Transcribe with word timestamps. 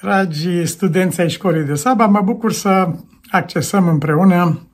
Dragi 0.00 0.64
studenți 0.64 1.20
ai 1.20 1.30
școlii 1.30 1.64
de 1.64 1.74
Saba, 1.74 2.06
mă 2.06 2.20
bucur 2.20 2.52
să 2.52 2.90
accesăm 3.30 3.88
împreună 3.88 4.68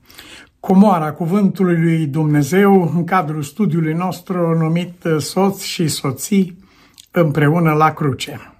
comoara 0.59 1.13
Cuvântului 1.13 1.81
lui 1.81 2.05
Dumnezeu 2.05 2.93
în 2.95 3.03
cadrul 3.03 3.41
studiului 3.41 3.93
nostru 3.93 4.57
numit 4.57 5.03
Soț 5.17 5.61
și 5.61 5.87
Soții 5.87 6.57
împreună 7.11 7.73
la 7.73 7.93
cruce. 7.93 8.53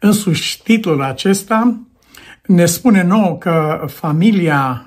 Însuși 0.00 0.62
titlul 0.62 1.02
acesta 1.02 1.80
ne 2.46 2.66
spune 2.66 3.02
nouă 3.02 3.36
că 3.36 3.84
familia 3.86 4.86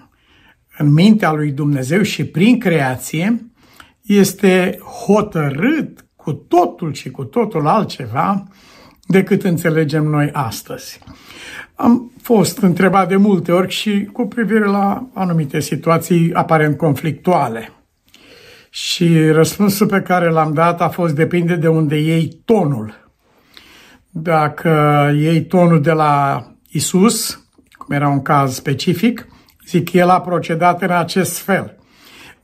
în 0.77 0.93
mintea 0.93 1.31
lui 1.31 1.51
Dumnezeu 1.51 2.01
și 2.01 2.25
prin 2.25 2.59
creație 2.59 3.51
este 4.01 4.79
hotărât 5.05 6.05
cu 6.15 6.33
totul 6.33 6.93
și 6.93 7.11
cu 7.11 7.23
totul 7.23 7.67
altceva 7.67 8.43
decât 9.11 9.43
înțelegem 9.43 10.03
noi 10.03 10.29
astăzi. 10.31 10.99
Am 11.75 12.11
fost 12.21 12.57
întrebat 12.57 13.07
de 13.07 13.15
multe 13.15 13.51
ori 13.51 13.71
și 13.71 14.09
cu 14.11 14.27
privire 14.27 14.65
la 14.65 15.09
anumite 15.13 15.59
situații 15.59 16.33
aparent 16.33 16.77
conflictuale. 16.77 17.69
Și 18.69 19.29
răspunsul 19.29 19.87
pe 19.87 20.01
care 20.01 20.29
l-am 20.29 20.53
dat 20.53 20.81
a 20.81 20.89
fost 20.89 21.15
depinde 21.15 21.55
de 21.55 21.67
unde 21.67 21.99
iei 21.99 22.37
tonul. 22.45 23.09
Dacă 24.09 24.69
iei 25.15 25.41
tonul 25.41 25.81
de 25.81 25.91
la 25.91 26.45
Isus, 26.69 27.45
cum 27.77 27.95
era 27.95 28.07
un 28.07 28.21
caz 28.21 28.53
specific, 28.53 29.27
zic, 29.67 29.93
el 29.93 30.09
a 30.09 30.21
procedat 30.21 30.81
în 30.81 30.91
acest 30.91 31.37
fel. 31.37 31.75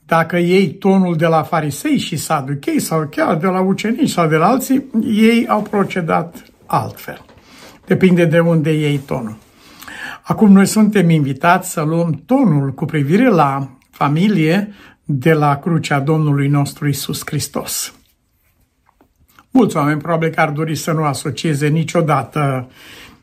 Dacă 0.06 0.36
iei 0.36 0.68
tonul 0.68 1.16
de 1.16 1.26
la 1.26 1.42
farisei 1.42 1.98
și 1.98 2.16
saduchei 2.16 2.80
sau 2.80 3.06
chiar 3.10 3.36
de 3.36 3.46
la 3.46 3.60
ucenici 3.60 4.10
sau 4.10 4.28
de 4.28 4.36
la 4.36 4.46
alții, 4.46 4.84
ei 5.02 5.46
au 5.48 5.62
procedat 5.62 6.42
altfel. 6.68 7.24
Depinde 7.86 8.24
de 8.24 8.38
unde 8.38 8.72
iei 8.72 8.98
tonul. 8.98 9.36
Acum 10.22 10.52
noi 10.52 10.66
suntem 10.66 11.10
invitați 11.10 11.70
să 11.70 11.82
luăm 11.82 12.22
tonul 12.26 12.72
cu 12.72 12.84
privire 12.84 13.28
la 13.28 13.70
familie 13.90 14.72
de 15.04 15.32
la 15.32 15.58
crucea 15.58 16.00
Domnului 16.00 16.48
nostru 16.48 16.88
Isus 16.88 17.22
Hristos. 17.24 17.92
Mulți 19.50 19.76
oameni 19.76 20.00
probabil 20.00 20.28
că 20.28 20.40
ar 20.40 20.50
dori 20.50 20.74
să 20.74 20.92
nu 20.92 21.04
asocieze 21.04 21.68
niciodată 21.68 22.70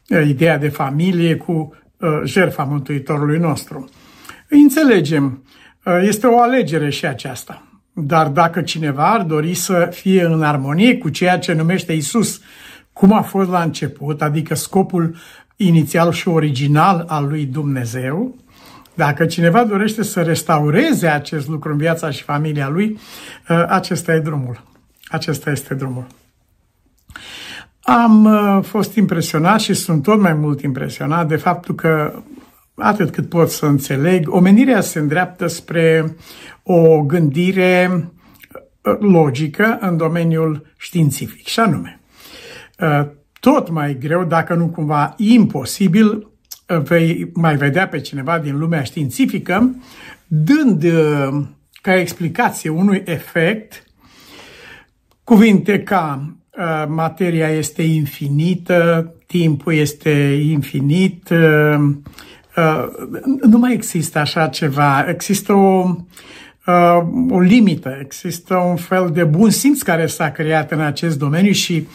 uh, 0.10 0.28
ideea 0.28 0.58
de 0.58 0.70
familie 0.70 1.36
cu 1.36 1.52
uh, 1.98 2.10
jertfa 2.24 2.64
Mântuitorului 2.64 3.38
nostru. 3.38 3.90
Înțelegem, 4.50 5.44
uh, 5.86 6.00
este 6.02 6.28
o 6.28 6.42
alegere 6.42 6.90
și 6.90 7.06
aceasta. 7.06 7.64
Dar 7.94 8.28
dacă 8.28 8.62
cineva 8.62 9.12
ar 9.12 9.22
dori 9.22 9.54
să 9.54 9.90
fie 9.92 10.24
în 10.24 10.44
armonie 10.44 10.98
cu 10.98 11.10
ceea 11.10 11.40
ce 11.40 11.54
numește 11.54 11.94
Isus 11.94 12.42
cum 12.96 13.14
a 13.14 13.22
fost 13.22 13.50
la 13.50 13.62
început, 13.62 14.22
adică 14.22 14.56
scopul 14.56 15.16
inițial 15.56 16.12
și 16.12 16.28
original 16.28 17.06
al 17.08 17.28
lui 17.28 17.46
Dumnezeu, 17.46 18.36
dacă 18.94 19.26
cineva 19.26 19.64
dorește 19.64 20.04
să 20.04 20.22
restaureze 20.22 21.08
acest 21.08 21.48
lucru 21.48 21.72
în 21.72 21.78
viața 21.78 22.10
și 22.10 22.24
familia 22.24 22.70
lui, 22.70 23.00
ă, 23.50 23.66
acesta 23.70 24.14
e 24.14 24.20
drumul. 24.20 24.64
Acesta 25.08 25.52
este 25.52 25.74
drumul. 25.74 26.08
Am 27.82 28.26
ă, 28.26 28.62
fost 28.62 28.96
impresionat 28.96 29.60
și 29.60 29.74
sunt 29.74 30.04
tot 30.04 30.20
mai 30.20 30.34
mult 30.34 30.62
impresionat 30.62 31.28
de 31.28 31.36
faptul 31.36 31.76
că, 31.76 32.24
atât 32.76 33.12
cât 33.12 33.30
pot 33.30 33.50
să 33.50 33.66
înțeleg, 33.66 34.34
omenirea 34.34 34.82
se 34.82 35.00
îndreaptă 35.00 35.48
spre 35.48 36.16
o 36.64 37.02
gândire 37.02 38.10
ă, 38.86 38.98
logică 39.00 39.78
în 39.82 39.98
domeniul 39.98 40.74
științific, 40.78 41.48
și 41.48 41.60
anume, 41.60 42.00
Uh, 42.00 42.05
tot 43.40 43.70
mai 43.70 43.98
greu, 43.98 44.24
dacă 44.24 44.54
nu 44.54 44.68
cumva 44.68 45.14
imposibil, 45.18 46.08
uh, 46.08 46.82
vei 46.84 47.32
mai 47.34 47.56
vedea 47.56 47.88
pe 47.88 48.00
cineva 48.00 48.40
din 48.40 48.58
lumea 48.58 48.84
științifică 48.84 49.76
dând 50.28 50.84
uh, 50.84 51.44
ca 51.82 51.96
explicație 51.96 52.70
unui 52.70 53.02
efect 53.06 53.84
cuvinte 55.24 55.84
ca 55.84 56.30
materia 56.88 57.50
este 57.50 57.82
infinită, 57.82 59.14
timpul 59.26 59.74
este 59.74 60.10
infinit, 60.44 61.30
nu 63.42 63.58
mai 63.58 63.74
există 63.74 64.20
așa 64.20 64.48
ceva. 64.48 65.10
Există 65.10 65.54
o 65.54 65.96
uh, 66.66 67.08
o 67.30 67.40
limită, 67.40 67.98
există 68.02 68.56
un 68.56 68.76
fel 68.76 69.10
de 69.14 69.24
bun 69.24 69.50
simț 69.50 69.82
care 69.82 70.06
s-a 70.06 70.32
creat 70.32 70.72
în 70.72 70.82
acest 70.82 71.20
domeniu 71.20 71.52
și 71.52 71.88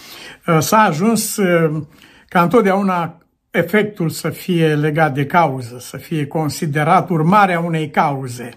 uh, 0.47 0.59
s-a 0.61 0.79
ajuns 0.79 1.37
uh, 1.37 1.83
ca 2.29 2.43
întotdeauna 2.43 3.21
efectul 3.51 4.09
să 4.09 4.29
fie 4.29 4.75
legat 4.75 5.15
de 5.15 5.27
cauză, 5.27 5.77
să 5.79 5.97
fie 5.97 6.27
considerat 6.27 7.09
urmarea 7.09 7.61
unei 7.61 7.91
cauze. 7.91 8.51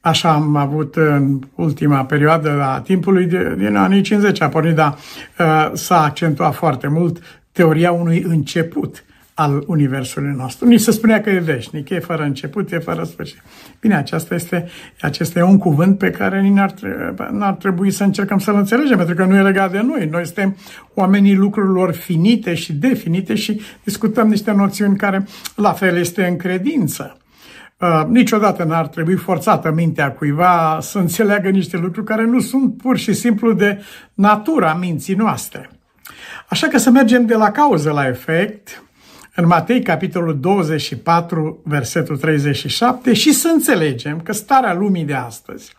Așa 0.00 0.30
am 0.30 0.56
avut 0.56 0.96
în 0.96 1.38
ultima 1.54 2.04
perioadă 2.04 2.62
a 2.62 2.80
timpului 2.80 3.26
de, 3.26 3.54
din 3.58 3.76
anii 3.76 4.02
50, 4.02 4.40
a 4.40 4.48
pornit, 4.48 4.74
dar 4.74 4.98
uh, 5.38 5.70
s-a 5.72 6.02
accentuat 6.02 6.54
foarte 6.54 6.88
mult 6.88 7.42
teoria 7.52 7.92
unui 7.92 8.22
început 8.22 9.04
al 9.40 9.64
Universului 9.66 10.34
nostru. 10.36 10.66
Ni 10.66 10.78
se 10.78 10.90
spunea 10.90 11.20
că 11.20 11.30
e 11.30 11.38
veșnic, 11.38 11.88
e 11.88 11.98
fără 11.98 12.22
început, 12.22 12.72
e 12.72 12.78
fără 12.78 13.04
sfârșit. 13.04 13.42
Bine, 13.80 13.96
acesta 13.96 14.34
este, 14.34 14.68
acesta 15.00 15.38
e 15.38 15.42
un 15.42 15.58
cuvânt 15.58 15.98
pe 15.98 16.10
care 16.10 16.48
n-ar, 16.48 16.74
n-ar 17.30 17.52
trebui 17.52 17.90
să 17.90 18.04
încercăm 18.04 18.38
să-l 18.38 18.54
înțelegem, 18.54 18.96
pentru 18.96 19.14
că 19.14 19.24
nu 19.24 19.36
e 19.36 19.42
legat 19.42 19.70
de 19.70 19.80
noi. 19.80 20.08
Noi 20.10 20.24
suntem 20.24 20.56
oamenii 20.94 21.34
lucrurilor 21.34 21.92
finite 21.92 22.54
și 22.54 22.72
definite 22.72 23.34
și 23.34 23.60
discutăm 23.84 24.28
niște 24.28 24.52
noțiuni 24.52 24.96
care 24.96 25.26
la 25.56 25.72
fel 25.72 25.96
este 25.96 26.26
în 26.26 26.36
credință. 26.36 27.16
Uh, 27.78 28.02
niciodată 28.08 28.64
n-ar 28.64 28.86
trebui 28.86 29.14
forțată 29.14 29.72
mintea 29.72 30.12
cuiva 30.12 30.78
să 30.80 30.98
înțeleagă 30.98 31.48
niște 31.48 31.76
lucruri 31.76 32.06
care 32.06 32.24
nu 32.24 32.40
sunt 32.40 32.76
pur 32.76 32.96
și 32.96 33.12
simplu 33.12 33.52
de 33.52 33.82
natura 34.14 34.74
minții 34.74 35.14
noastre. 35.14 35.70
Așa 36.48 36.66
că 36.66 36.78
să 36.78 36.90
mergem 36.90 37.26
de 37.26 37.34
la 37.34 37.50
cauză 37.50 37.90
la 37.90 38.08
efect, 38.08 38.82
în 39.34 39.46
Matei, 39.46 39.82
capitolul 39.82 40.40
24, 40.40 41.60
versetul 41.64 42.16
37, 42.16 43.12
și 43.12 43.32
să 43.32 43.48
înțelegem 43.52 44.20
că 44.20 44.32
starea 44.32 44.74
lumii 44.74 45.04
de 45.04 45.14
astăzi, 45.14 45.72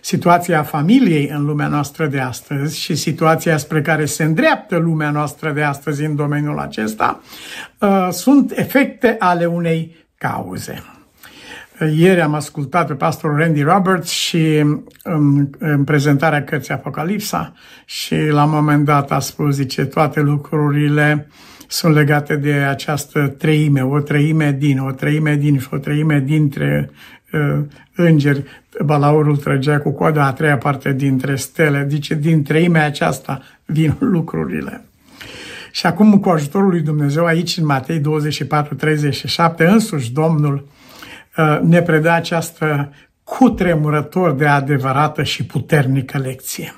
situația 0.00 0.62
familiei 0.62 1.28
în 1.28 1.44
lumea 1.44 1.68
noastră 1.68 2.06
de 2.06 2.20
astăzi 2.20 2.78
și 2.78 2.94
situația 2.94 3.56
spre 3.56 3.82
care 3.82 4.04
se 4.04 4.24
îndreaptă 4.24 4.76
lumea 4.76 5.10
noastră 5.10 5.50
de 5.50 5.62
astăzi 5.62 6.04
în 6.04 6.16
domeniul 6.16 6.58
acesta, 6.58 7.20
uh, 7.78 8.08
sunt 8.10 8.52
efecte 8.58 9.16
ale 9.18 9.46
unei 9.46 9.96
cauze. 10.18 10.82
Ieri 11.96 12.20
am 12.20 12.34
ascultat 12.34 12.86
pe 12.86 12.94
pastorul 12.94 13.38
Randy 13.38 13.62
Roberts 13.62 14.10
și 14.10 14.64
în, 15.02 15.48
în 15.58 15.84
prezentarea 15.84 16.44
cărții 16.44 16.74
Apocalipsa 16.74 17.52
și 17.84 18.16
la 18.28 18.44
un 18.44 18.50
moment 18.50 18.84
dat 18.84 19.10
a 19.10 19.18
spus, 19.18 19.54
zice, 19.54 19.84
toate 19.84 20.20
lucrurile 20.20 21.26
uh, 21.28 21.48
sunt 21.70 21.94
legate 21.94 22.36
de 22.36 22.52
această 22.52 23.34
treime, 23.38 23.82
o 23.82 23.98
treime 23.98 24.52
din, 24.52 24.78
o 24.78 24.90
treime 24.90 25.36
din 25.36 25.58
și 25.58 25.68
o 25.70 25.76
treime 25.76 26.20
dintre 26.20 26.90
uh, 27.32 27.64
îngeri. 27.94 28.44
Balaurul 28.84 29.36
trăgea 29.36 29.78
cu 29.78 29.90
coada 29.90 30.26
a 30.26 30.32
treia 30.32 30.58
parte 30.58 30.92
dintre 30.92 31.36
stele, 31.36 31.86
zice, 31.88 32.14
din 32.14 32.42
treimea 32.42 32.84
aceasta 32.84 33.42
vin 33.64 33.96
lucrurile. 33.98 34.84
Și 35.72 35.86
acum, 35.86 36.18
cu 36.18 36.28
ajutorul 36.28 36.68
lui 36.68 36.80
Dumnezeu, 36.80 37.24
aici 37.24 37.56
în 37.56 37.64
Matei 37.64 37.98
24, 37.98 38.74
37, 38.74 39.64
însuși 39.64 40.12
Domnul 40.12 40.68
uh, 41.36 41.58
ne 41.62 41.82
predă 41.82 42.10
această 42.10 42.92
cutremurător 43.24 44.32
de 44.32 44.46
adevărată 44.46 45.22
și 45.22 45.44
puternică 45.44 46.18
lecție. 46.18 46.74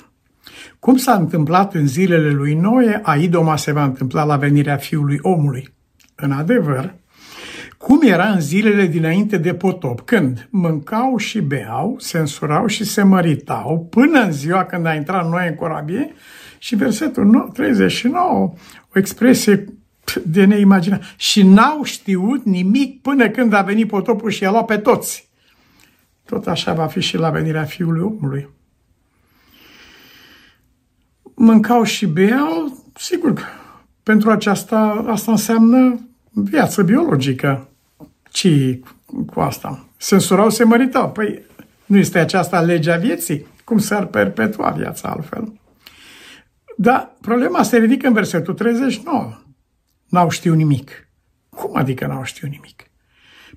Cum 0.78 0.96
s-a 0.96 1.14
întâmplat 1.14 1.74
în 1.74 1.86
zilele 1.86 2.30
lui 2.30 2.54
Noe, 2.54 3.00
Aidoma 3.02 3.56
se 3.56 3.72
va 3.72 3.84
întâmpla 3.84 4.24
la 4.24 4.36
venirea 4.36 4.76
fiului 4.76 5.18
omului. 5.22 5.74
În 6.14 6.32
adevăr, 6.32 6.94
cum 7.76 8.00
era 8.02 8.28
în 8.28 8.40
zilele 8.40 8.86
dinainte 8.86 9.36
de 9.36 9.54
potop, 9.54 10.00
când 10.00 10.48
mâncau 10.50 11.16
și 11.16 11.40
beau, 11.40 11.96
se 11.98 12.18
însurau 12.18 12.66
și 12.66 12.84
se 12.84 13.02
măritau, 13.02 13.86
până 13.90 14.20
în 14.20 14.32
ziua 14.32 14.64
când 14.64 14.86
a 14.86 14.94
intrat 14.94 15.28
Noe 15.28 15.48
în 15.48 15.54
corabie, 15.54 16.12
și 16.58 16.76
versetul 16.76 17.50
39, 17.52 18.52
o 18.94 18.98
expresie 18.98 19.64
de 20.26 20.44
neimaginat. 20.44 21.02
Și 21.16 21.42
n-au 21.42 21.82
știut 21.82 22.44
nimic 22.44 23.00
până 23.00 23.28
când 23.30 23.52
a 23.52 23.62
venit 23.62 23.88
potopul 23.88 24.30
și 24.30 24.42
i-a 24.42 24.50
luat 24.50 24.64
pe 24.64 24.76
toți. 24.76 25.28
Tot 26.24 26.46
așa 26.46 26.72
va 26.72 26.86
fi 26.86 27.00
și 27.00 27.16
la 27.16 27.30
venirea 27.30 27.64
Fiului 27.64 28.02
Omului 28.02 28.48
mâncau 31.42 31.82
și 31.82 32.06
beau, 32.06 32.82
sigur, 32.94 33.42
pentru 34.02 34.30
aceasta 34.30 35.04
asta 35.08 35.30
înseamnă 35.30 36.08
viață 36.30 36.82
biologică. 36.82 37.68
Ce 38.30 38.80
cu 39.26 39.40
asta? 39.40 39.86
Se 39.96 40.14
însurau, 40.14 40.50
se 40.50 40.64
măritau. 40.64 41.10
Păi 41.10 41.42
nu 41.86 41.96
este 41.96 42.18
aceasta 42.18 42.60
legea 42.60 42.96
vieții? 42.96 43.46
Cum 43.64 43.78
s-ar 43.78 44.06
perpetua 44.06 44.70
viața 44.70 45.08
altfel? 45.08 45.52
Dar 46.76 47.16
problema 47.20 47.62
se 47.62 47.78
ridică 47.78 48.06
în 48.06 48.12
versetul 48.12 48.54
39. 48.54 49.32
N-au 50.08 50.28
știut 50.28 50.56
nimic. 50.56 51.08
Cum 51.48 51.76
adică 51.76 52.06
n-au 52.06 52.24
știut 52.24 52.50
nimic? 52.50 52.82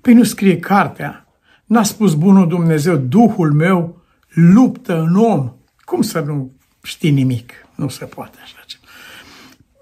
Păi 0.00 0.14
nu 0.14 0.22
scrie 0.22 0.58
cartea. 0.58 1.26
N-a 1.64 1.82
spus 1.82 2.14
bunul 2.14 2.48
Dumnezeu, 2.48 2.96
Duhul 2.96 3.52
meu 3.52 4.02
luptă 4.28 5.00
în 5.00 5.16
om. 5.16 5.52
Cum 5.84 6.02
să 6.02 6.20
nu 6.20 6.52
știi 6.82 7.10
nimic? 7.10 7.65
Nu 7.76 7.88
se 7.88 8.04
poate 8.04 8.38
așa 8.42 8.64
ceva. 8.66 8.84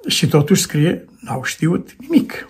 Și 0.06 0.28
totuși 0.28 0.62
scrie, 0.62 1.04
n-au 1.20 1.44
știut 1.44 1.96
nimic. 1.98 2.48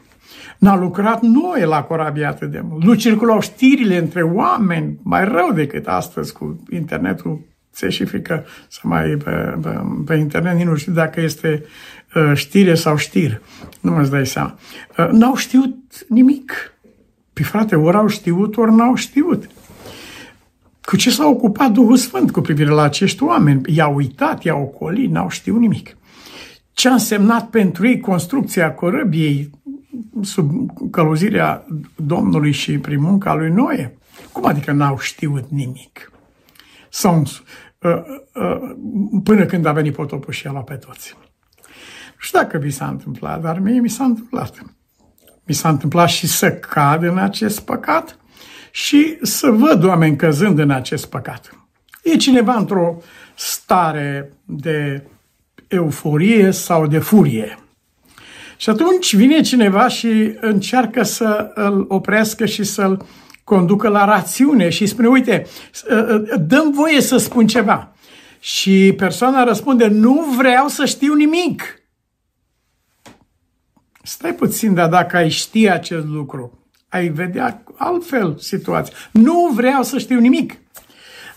N-a 0.58 0.76
lucrat 0.76 1.22
noi 1.22 1.64
la 1.64 1.82
corabie 1.82 2.24
atât 2.24 2.50
de 2.50 2.60
mult. 2.60 2.84
Nu 2.84 2.94
circulau 2.94 3.40
știrile 3.40 3.96
între 3.96 4.22
oameni, 4.22 4.98
mai 5.02 5.24
rău 5.24 5.52
decât 5.52 5.86
astăzi 5.86 6.32
cu 6.32 6.62
internetul 6.70 7.40
se 7.70 7.88
și 7.88 8.04
frică 8.04 8.44
să 8.68 8.80
mai 8.82 9.16
pe, 9.24 9.30
pe, 9.62 9.80
pe 10.04 10.14
internet, 10.14 10.56
nici 10.56 10.66
nu 10.66 10.76
știu 10.76 10.92
dacă 10.92 11.20
este 11.20 11.64
uh, 12.14 12.32
știre 12.34 12.74
sau 12.74 12.96
știr. 12.96 13.40
Nu 13.80 13.90
mă 13.90 14.02
dai 14.02 14.26
seama. 14.26 14.58
Uh, 14.98 15.08
n-au 15.10 15.36
știut 15.36 15.76
nimic. 16.08 16.72
Păi 17.32 17.44
frate, 17.44 17.76
ori 17.76 17.96
au 17.96 18.06
știut, 18.06 18.56
ori 18.56 18.74
n-au 18.74 18.94
știut. 18.94 19.48
Cu 20.84 20.96
ce 20.96 21.10
s-a 21.10 21.26
ocupat 21.26 21.70
Duhul 21.70 21.96
Sfânt 21.96 22.30
cu 22.30 22.40
privire 22.40 22.70
la 22.70 22.82
acești 22.82 23.22
oameni? 23.22 23.62
I-a 23.66 23.86
uitat, 23.86 24.42
i-a 24.42 24.54
ocolit, 24.54 25.10
n-au 25.10 25.28
știut 25.28 25.60
nimic. 25.60 25.96
Ce 26.72 26.88
a 26.88 26.92
însemnat 26.92 27.48
pentru 27.50 27.86
ei 27.86 28.00
construcția 28.00 28.74
corăbiei 28.74 29.50
sub 30.22 30.70
călăuzirea 30.90 31.66
Domnului 31.96 32.52
și 32.52 32.78
prin 32.78 33.00
munca 33.00 33.34
lui 33.34 33.50
Noe? 33.50 33.98
Cum 34.32 34.44
adică 34.44 34.72
n-au 34.72 34.98
știut 34.98 35.48
nimic? 35.48 36.12
Sau 36.90 37.20
uh, 37.20 37.90
uh, 38.34 38.76
până 39.22 39.44
când 39.44 39.66
a 39.66 39.72
venit 39.72 39.94
potopul 39.94 40.32
și 40.32 40.46
a 40.46 40.50
luat 40.50 40.64
pe 40.64 40.74
toți. 40.74 41.16
Nu 42.14 42.20
știu 42.20 42.38
dacă 42.38 42.58
vi 42.58 42.70
s-a 42.70 42.86
întâmplat, 42.86 43.40
dar 43.40 43.58
mie 43.58 43.80
mi 43.80 43.88
s-a 43.88 44.04
întâmplat. 44.04 44.64
Mi 45.44 45.54
s-a 45.54 45.68
întâmplat 45.68 46.08
și 46.08 46.26
să 46.26 46.52
cad 46.52 47.02
în 47.02 47.18
acest 47.18 47.60
păcat 47.60 48.18
și 48.74 49.18
să 49.22 49.50
văd 49.50 49.84
oameni 49.84 50.16
căzând 50.16 50.58
în 50.58 50.70
acest 50.70 51.06
păcat. 51.06 51.66
E 52.02 52.16
cineva 52.16 52.54
într-o 52.54 52.96
stare 53.34 54.32
de 54.44 55.06
euforie 55.68 56.50
sau 56.50 56.86
de 56.86 56.98
furie. 56.98 57.58
Și 58.56 58.70
atunci 58.70 59.14
vine 59.14 59.40
cineva 59.40 59.88
și 59.88 60.36
încearcă 60.40 61.02
să 61.02 61.50
îl 61.54 61.84
oprească 61.88 62.46
și 62.46 62.64
să-l 62.64 63.06
conducă 63.44 63.88
la 63.88 64.04
rațiune 64.04 64.68
și 64.68 64.86
spune, 64.86 65.08
uite, 65.08 65.46
dăm 66.40 66.72
voie 66.72 67.00
să 67.00 67.16
spun 67.16 67.46
ceva. 67.46 67.92
Și 68.40 68.94
persoana 68.96 69.44
răspunde, 69.44 69.86
nu 69.86 70.34
vreau 70.36 70.68
să 70.68 70.84
știu 70.84 71.14
nimic. 71.14 71.62
Stai 74.02 74.34
puțin, 74.34 74.74
dar 74.74 74.88
dacă 74.88 75.16
ai 75.16 75.30
ști 75.30 75.68
acest 75.68 76.06
lucru, 76.06 76.63
ai 76.94 77.08
vedea 77.08 77.62
altfel 77.76 78.36
situația. 78.38 78.94
Nu 79.10 79.50
vreau 79.54 79.82
să 79.82 79.98
știu 79.98 80.18
nimic. 80.18 80.58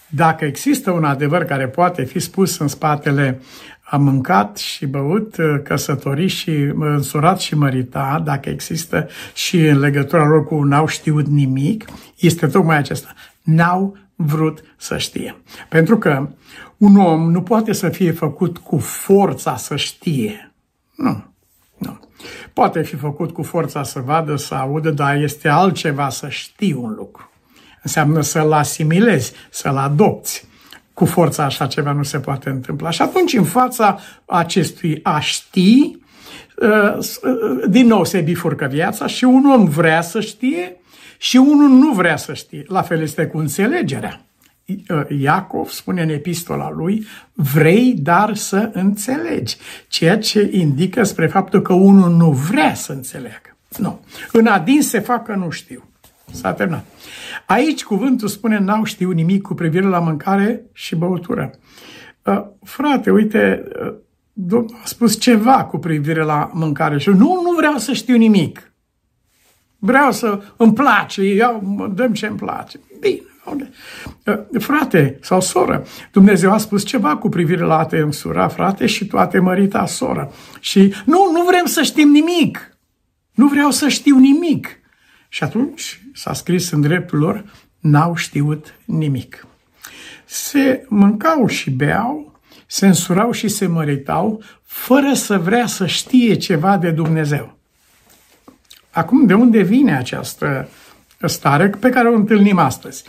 Dacă 0.10 0.46
există 0.46 0.92
un 0.92 1.04
adevăr 1.04 1.44
care 1.44 1.68
poate 1.68 2.04
fi 2.04 2.20
spus 2.20 2.58
în 2.60 2.68
spatele 2.68 3.42
a 3.82 3.98
mâncat 3.98 4.58
și 4.58 4.86
băut, 4.86 5.36
căsătorit 5.64 6.30
și 6.30 6.52
însurat 6.80 7.40
și 7.40 7.56
măritat, 7.56 8.24
dacă 8.24 8.50
există 8.50 9.08
și 9.34 9.58
în 9.58 9.80
legătura 9.80 10.28
lor 10.28 10.46
cu 10.46 10.64
n-au 10.64 10.88
știut 10.88 11.28
nimic, 11.28 11.86
este 12.20 12.48
tocmai 12.48 12.78
acesta. 12.78 13.14
N-au 13.42 13.98
vrut 14.16 14.64
să 14.78 14.98
știe. 14.98 15.36
Pentru 15.70 15.98
că 15.98 16.30
un 16.78 16.98
om 16.98 17.32
nu 17.32 17.42
poate 17.42 17.74
să 17.74 17.90
fie 17.90 18.12
făcut 18.12 18.58
cu 18.58 18.78
forța 18.78 19.56
să 19.56 19.76
știe. 19.76 20.54
Nu. 20.96 21.24
Nu. 21.78 22.00
Poate 22.54 22.82
fi 22.82 22.96
făcut 22.96 23.32
cu 23.32 23.44
forța 23.44 23.84
să 23.84 24.00
vadă, 24.00 24.36
să 24.36 24.54
audă, 24.54 24.90
dar 24.90 25.16
este 25.16 25.48
altceva 25.48 26.10
să 26.10 26.30
știi 26.30 26.74
un 26.74 26.94
lucru. 26.98 27.32
Înseamnă 27.84 28.22
să-l 28.22 28.52
asimilezi, 28.52 29.34
să-l 29.50 29.78
adopți. 29.78 30.46
Cu 30.94 31.06
forța 31.06 31.44
așa 31.44 31.68
ceva 31.68 31.92
nu 31.92 32.04
se 32.04 32.20
poate 32.20 32.50
întâmpla. 32.50 32.90
Și 32.90 33.02
atunci, 33.02 33.34
în 33.34 33.44
fața 33.44 34.00
acestui 34.26 35.00
a 35.04 35.20
ști, 35.20 35.98
uh, 36.56 36.98
uh, 36.98 37.70
din 37.70 37.88
nou 37.88 38.06
se 38.06 38.22
bifurcă 38.22 38.66
viața 38.66 39.08
și 39.08 39.24
un 39.24 39.46
om 39.46 39.66
vrea 39.66 40.02
să 40.02 40.20
știe 40.20 40.78
și 41.18 41.38
unul 41.38 41.70
nu 41.70 41.94
vrea 41.94 42.18
să 42.18 42.34
știe. 42.34 42.64
La 42.68 42.82
fel 42.82 43.02
este 43.02 43.26
cu 43.26 43.38
înțelegerea. 43.38 44.27
Uh, 44.68 45.20
Iacov 45.20 45.70
spune 45.70 46.02
în 46.02 46.10
epistola 46.10 46.72
lui, 46.72 47.06
vrei 47.34 47.94
dar 47.98 48.36
să 48.36 48.70
înțelegi, 48.74 49.58
ceea 49.88 50.18
ce 50.18 50.50
indică 50.52 51.04
spre 51.04 51.28
faptul 51.28 51.62
că 51.62 51.74
unul 51.74 52.12
nu 52.16 52.32
vrea 52.32 52.74
să 52.74 52.92
înțeleagă. 52.92 53.58
Nu. 53.78 54.00
În 54.32 54.46
adin 54.46 54.82
se 54.82 55.00
fac 55.00 55.26
că 55.26 55.36
nu 55.36 55.50
știu. 55.50 55.84
S-a 56.32 56.54
terminat. 56.54 56.86
Aici 57.46 57.84
cuvântul 57.84 58.28
spune 58.28 58.60
n-au 58.60 58.84
știu 58.84 59.12
nimic 59.12 59.42
cu 59.42 59.54
privire 59.54 59.86
la 59.86 60.00
mâncare 60.00 60.62
și 60.74 60.96
băutură. 60.96 61.52
Uh, 62.24 62.46
frate, 62.64 63.12
uite, 63.12 63.64
uh, 63.82 63.94
Domnul 64.34 64.80
a 64.84 64.86
spus 64.86 65.20
ceva 65.20 65.66
cu 65.66 65.78
privire 65.78 66.24
la 66.24 66.50
mâncare 66.54 66.98
și 66.98 67.10
nu, 67.10 67.42
nu 67.44 67.54
vreau 67.58 67.78
să 67.78 67.94
știu 67.94 68.18
nimic. 68.18 68.72
Vreau 69.80 70.12
să 70.12 70.42
îmi 70.58 70.74
place, 70.74 71.24
iau, 71.24 71.90
dăm 71.96 72.14
ce 72.14 72.28
îmi 72.28 72.38
place. 72.38 72.80
Bine, 73.00 73.22
Uh, 73.22 73.37
frate 74.60 75.18
sau 75.22 75.42
soră, 75.42 75.86
Dumnezeu 76.12 76.52
a 76.52 76.58
spus 76.58 76.86
ceva 76.86 77.18
cu 77.18 77.30
privire 77.30 77.64
la 77.64 77.78
a 77.78 77.86
te 77.86 77.98
însura, 77.98 78.48
frate, 78.48 78.86
și 78.86 79.06
tu 79.06 79.18
a 79.18 79.28
te 79.28 79.40
mărita, 79.40 79.86
soră. 79.86 80.32
Și 80.60 80.94
nu, 81.06 81.32
nu 81.32 81.44
vrem 81.44 81.66
să 81.66 81.82
știm 81.82 82.10
nimic. 82.10 82.78
Nu 83.34 83.48
vreau 83.48 83.72
să 83.72 83.88
știu 83.88 84.18
nimic. 84.18 84.80
Și 85.30 85.44
atunci 85.44 86.02
s-a 86.14 86.34
scris 86.34 86.72
în 86.72 86.82
dreptul 86.82 87.20
lor, 87.20 87.46
n-au 87.80 88.16
știut 88.16 88.74
nimic. 88.86 89.48
Se 90.26 90.86
mâncau 90.88 91.48
și 91.48 91.70
beau, 91.70 92.40
se 92.66 92.88
însurau 92.88 93.32
și 93.32 93.48
se 93.48 93.68
măritau, 93.68 94.42
fără 94.64 95.14
să 95.14 95.38
vrea 95.38 95.66
să 95.66 95.86
știe 95.86 96.34
ceva 96.34 96.78
de 96.78 96.92
Dumnezeu. 96.92 97.58
Acum, 98.92 99.26
de 99.26 99.34
unde 99.34 99.62
vine 99.62 99.98
această 99.98 100.70
stare 101.26 101.70
pe 101.80 101.90
care 101.90 102.08
o 102.08 102.14
întâlnim 102.14 102.58
astăzi? 102.58 103.04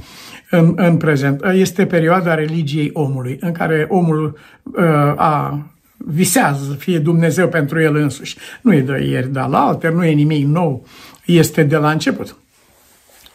în, 0.50 0.72
în 0.76 0.96
prezent. 0.96 1.44
Este 1.44 1.86
perioada 1.86 2.34
religiei 2.34 2.90
omului, 2.92 3.36
în 3.40 3.52
care 3.52 3.86
omul 3.88 4.38
uh, 4.62 4.84
a 5.16 5.66
visează 5.96 6.64
să 6.64 6.74
fie 6.74 6.98
Dumnezeu 6.98 7.48
pentru 7.48 7.80
el 7.80 7.96
însuși. 7.96 8.36
Nu 8.62 8.74
e 8.74 8.80
de 8.80 9.04
ieri, 9.04 9.32
de 9.32 9.38
la 9.38 9.66
alter, 9.66 9.92
nu 9.92 10.04
e 10.04 10.12
nimic 10.12 10.46
nou, 10.46 10.86
este 11.24 11.62
de 11.62 11.76
la 11.76 11.90
început. 11.90 12.36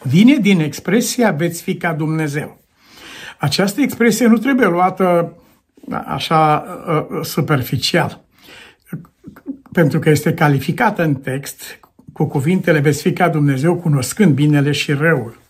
Vine 0.01 0.35
din 0.35 0.59
expresia 0.59 1.31
veți 1.31 1.61
fi 1.61 1.75
ca 1.75 1.93
Dumnezeu. 1.93 2.61
Această 3.37 3.81
expresie 3.81 4.27
nu 4.27 4.37
trebuie 4.37 4.67
luată 4.67 5.37
așa 6.05 6.65
uh, 6.87 7.25
superficial, 7.25 8.21
pentru 9.71 9.99
că 9.99 10.09
este 10.09 10.33
calificată 10.33 11.03
în 11.03 11.15
text 11.15 11.79
cu 12.13 12.25
cuvintele 12.25 12.79
veți 12.79 13.01
fi 13.01 13.13
ca 13.13 13.29
Dumnezeu 13.29 13.75
cunoscând 13.75 14.33
binele 14.33 14.71
și 14.71 14.91
răul. 14.91 15.41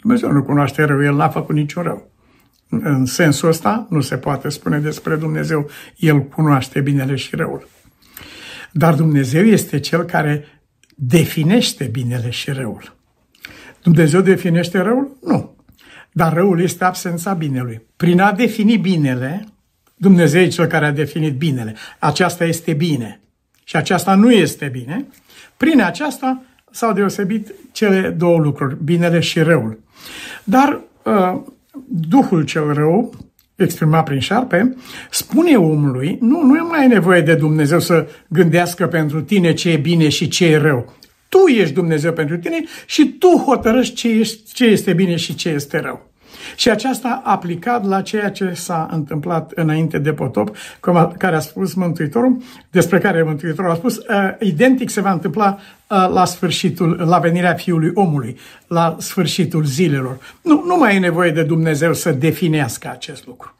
Dumnezeu 0.00 0.32
nu 0.32 0.42
cunoaște 0.42 0.82
rău, 0.82 1.02
El 1.02 1.14
n-a 1.14 1.28
făcut 1.28 1.54
niciun 1.54 1.82
rău. 1.82 2.10
În 2.68 3.04
sensul 3.04 3.48
ăsta 3.48 3.86
nu 3.90 4.00
se 4.00 4.16
poate 4.16 4.48
spune 4.48 4.78
despre 4.78 5.16
Dumnezeu, 5.16 5.70
El 5.96 6.22
cunoaște 6.22 6.80
binele 6.80 7.14
și 7.14 7.36
răul. 7.36 7.68
Dar 8.72 8.94
Dumnezeu 8.94 9.44
este 9.44 9.80
Cel 9.80 10.02
care 10.02 10.44
definește 10.96 11.84
binele 11.84 12.30
și 12.30 12.50
răul. 12.50 12.96
Dumnezeu 13.82 14.20
definește 14.20 14.78
răul? 14.78 15.16
Nu. 15.22 15.56
Dar 16.12 16.32
răul 16.32 16.60
este 16.60 16.84
absența 16.84 17.34
binelui. 17.34 17.82
Prin 17.96 18.20
a 18.20 18.32
defini 18.32 18.76
binele, 18.76 19.46
Dumnezeu 19.94 20.40
e 20.40 20.48
Cel 20.48 20.66
care 20.66 20.86
a 20.86 20.92
definit 20.92 21.36
binele. 21.36 21.74
Aceasta 21.98 22.44
este 22.44 22.72
bine 22.72 23.20
și 23.64 23.76
aceasta 23.76 24.14
nu 24.14 24.30
este 24.30 24.68
bine. 24.72 25.06
Prin 25.56 25.82
aceasta 25.82 26.42
s-au 26.70 26.92
deosebit 26.92 27.54
cele 27.72 28.08
două 28.08 28.38
lucruri, 28.38 28.76
binele 28.84 29.20
și 29.20 29.40
răul. 29.40 29.78
Dar 30.44 30.80
uh, 31.02 31.40
Duhul 31.86 32.44
cel 32.44 32.72
rău, 32.72 33.14
exprimat 33.56 34.04
prin 34.04 34.20
șarpe, 34.20 34.76
spune 35.10 35.56
omului, 35.56 36.18
nu, 36.20 36.42
nu 36.42 36.56
e 36.56 36.60
mai 36.60 36.86
nevoie 36.86 37.20
de 37.20 37.34
Dumnezeu 37.34 37.80
să 37.80 38.08
gândească 38.28 38.86
pentru 38.86 39.22
tine 39.22 39.52
ce 39.52 39.70
e 39.70 39.76
bine 39.76 40.08
și 40.08 40.28
ce 40.28 40.46
e 40.46 40.56
rău. 40.56 40.92
Tu 41.28 41.38
ești 41.38 41.74
Dumnezeu 41.74 42.12
pentru 42.12 42.38
tine 42.38 42.64
și 42.86 43.06
tu 43.18 43.28
hotărăști 43.46 43.94
ce, 43.94 44.38
ce 44.52 44.64
este 44.64 44.92
bine 44.92 45.16
și 45.16 45.34
ce 45.34 45.48
este 45.48 45.80
rău. 45.80 46.11
Și 46.56 46.70
aceasta 46.70 47.22
aplicat 47.24 47.86
la 47.86 48.02
ceea 48.02 48.30
ce 48.30 48.52
s-a 48.54 48.88
întâmplat 48.92 49.52
înainte 49.54 49.98
de 49.98 50.12
potop, 50.12 50.56
care 51.18 51.36
a 51.36 51.40
spus 51.40 51.74
Mântuitorul, 51.74 52.36
despre 52.70 52.98
care 52.98 53.22
Mântuitorul 53.22 53.70
a 53.70 53.74
spus, 53.74 53.96
uh, 53.96 54.04
identic 54.40 54.90
se 54.90 55.00
va 55.00 55.12
întâmpla 55.12 55.58
uh, 55.58 56.08
la 56.12 56.24
sfârșitul, 56.24 57.04
la 57.08 57.18
venirea 57.18 57.54
Fiului 57.54 57.90
Omului, 57.94 58.38
la 58.66 58.96
sfârșitul 58.98 59.64
zilelor. 59.64 60.18
Nu, 60.42 60.62
nu 60.66 60.76
mai 60.76 60.96
e 60.96 60.98
nevoie 60.98 61.30
de 61.30 61.42
Dumnezeu 61.42 61.92
să 61.92 62.10
definească 62.12 62.88
acest 62.90 63.26
lucru. 63.26 63.54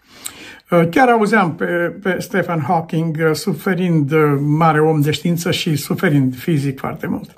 Chiar 0.90 1.08
auzeam 1.08 1.54
pe, 1.54 1.64
pe 2.02 2.16
Stephen 2.18 2.64
Hawking 2.66 3.30
suferind 3.32 4.12
mare 4.40 4.80
om 4.80 5.00
de 5.00 5.10
știință 5.10 5.50
și 5.50 5.76
suferind 5.76 6.36
fizic 6.36 6.78
foarte 6.78 7.06
mult. 7.06 7.30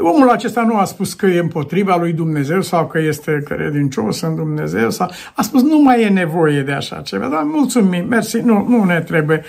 Omul 0.00 0.30
acesta 0.30 0.62
nu 0.62 0.76
a 0.76 0.84
spus 0.84 1.14
că 1.14 1.26
e 1.26 1.38
împotriva 1.38 1.96
lui 1.96 2.12
Dumnezeu 2.12 2.60
sau 2.62 2.86
că 2.86 2.98
este 2.98 3.42
credincios 3.44 4.20
în 4.20 4.34
Dumnezeu 4.34 4.90
sau 4.90 5.10
a 5.34 5.42
spus 5.42 5.62
nu 5.62 5.78
mai 5.78 6.02
e 6.02 6.08
nevoie 6.08 6.62
de 6.62 6.72
așa 6.72 7.00
ceva. 7.00 7.28
Dar 7.28 7.42
mulțumim, 7.42 8.06
mersi, 8.08 8.38
nu, 8.38 8.66
nu 8.68 8.84
ne 8.84 9.00
trebuie. 9.00 9.42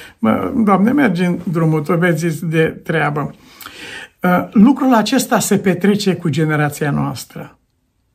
Doamne, 0.56 0.92
mergi 0.92 1.24
în 1.24 1.40
drumul 1.52 1.82
tău, 1.82 1.98
vezi 1.98 2.46
de 2.46 2.66
treabă. 2.84 3.36
Lucrul 4.52 4.94
acesta 4.94 5.40
se 5.40 5.58
petrece 5.58 6.16
cu 6.16 6.30
generația 6.30 6.92
noastră. 6.92 7.60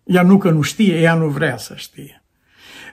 Ea 0.04 0.22
nu 0.22 0.38
că 0.38 0.50
nu 0.50 0.60
știe, 0.60 1.00
ea 1.00 1.14
nu 1.14 1.26
vrea 1.26 1.56
să 1.56 1.72
știe. 1.76 2.24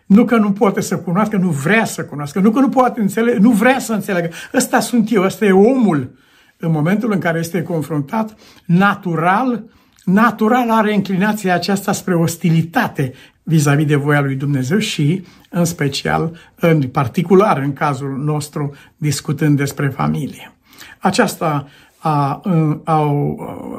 Nu 0.06 0.26
că 0.26 0.36
nu 0.36 0.52
poate 0.52 0.82
să 0.82 0.98
cunoască, 0.98 1.38
nu 1.38 1.50
vrea 1.50 1.86
să 1.86 2.06
cunoască. 2.06 2.40
Nu 2.40 2.52
că 2.52 2.60
nu 2.60 2.70
poate 2.70 3.02
înțelege, 3.02 3.38
nu 3.38 3.50
vrea 3.50 3.80
să 3.80 3.94
înțeleagă. 3.94 4.30
Ăsta 4.54 4.80
sunt 4.80 5.12
eu, 5.12 5.24
ăsta 5.24 5.46
e 5.46 5.52
omul. 5.52 6.20
În 6.64 6.72
momentul 6.72 7.12
în 7.12 7.20
care 7.20 7.40
este 7.40 7.64
confruntat, 7.64 8.38
natural, 8.66 9.64
natural 10.04 10.70
are 10.70 10.94
inclinația 10.94 11.54
aceasta 11.54 11.92
spre 11.92 12.16
ostilitate 12.16 13.14
vis-a-vis 13.44 13.86
de 13.86 13.96
voia 13.96 14.22
lui 14.22 14.36
Dumnezeu 14.36 14.78
și, 14.78 15.26
în 15.50 15.66
special, 15.66 16.38
în 16.56 16.82
particular, 16.82 17.58
în 17.58 17.74
cazul 17.74 18.18
nostru, 18.18 18.76
discutând 18.98 19.58
despre 19.58 19.88
familie. 19.88 20.54
Aceasta 21.00 21.68
a, 21.98 22.42
a, 22.84 23.14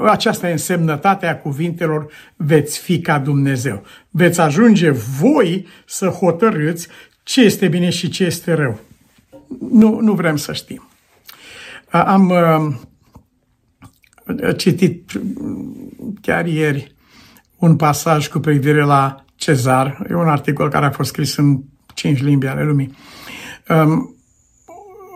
aceasta 0.07 0.49
e 0.49 0.53
însemnătatea 0.53 1.39
cuvintelor 1.39 2.07
veți 2.37 2.79
fi 2.79 3.01
ca 3.01 3.19
Dumnezeu. 3.19 3.83
Veți 4.11 4.41
ajunge 4.41 4.91
voi 4.91 5.67
să 5.87 6.07
hotărâți 6.07 6.89
ce 7.23 7.41
este 7.41 7.69
bine 7.69 7.91
și 7.91 8.09
ce 8.09 8.25
este 8.25 8.53
rău. 8.53 8.79
Nu, 9.71 10.01
nu 10.01 10.13
vrem 10.13 10.37
să 10.37 10.53
știm. 10.53 10.92
Am 11.93 12.31
uh, 12.31 12.75
citit 14.57 15.13
chiar 16.21 16.47
ieri 16.47 16.95
un 17.59 17.77
pasaj 17.77 18.29
cu 18.29 18.39
privire 18.39 18.85
la 18.85 19.25
Cezar. 19.35 20.07
E 20.11 20.15
un 20.15 20.29
articol 20.29 20.69
care 20.69 20.87
a 20.87 20.91
fost 20.91 21.09
scris 21.09 21.37
în 21.37 21.63
cinci 21.95 22.23
limbi 22.23 22.47
ale 22.47 22.65
lumii. 22.65 22.97
Um, 23.69 24.17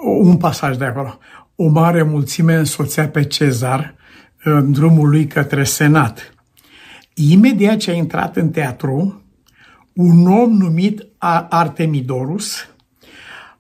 un 0.05 0.37
pasaj 0.37 0.77
de 0.77 0.85
acolo 0.85 1.19
o 1.57 1.69
mare 1.69 2.03
mulțime 2.03 2.55
însoțea 2.55 3.09
pe 3.09 3.25
Cezar 3.25 3.95
în 4.43 4.73
drumul 4.73 5.09
lui 5.09 5.27
către 5.27 5.65
Senat. 5.65 6.35
Imediat 7.15 7.77
ce 7.77 7.91
a 7.91 7.95
intrat 7.95 8.37
în 8.37 8.51
teatru, 8.51 9.23
un 9.93 10.27
om 10.27 10.53
numit 10.53 11.07
Artemidorus 11.49 12.69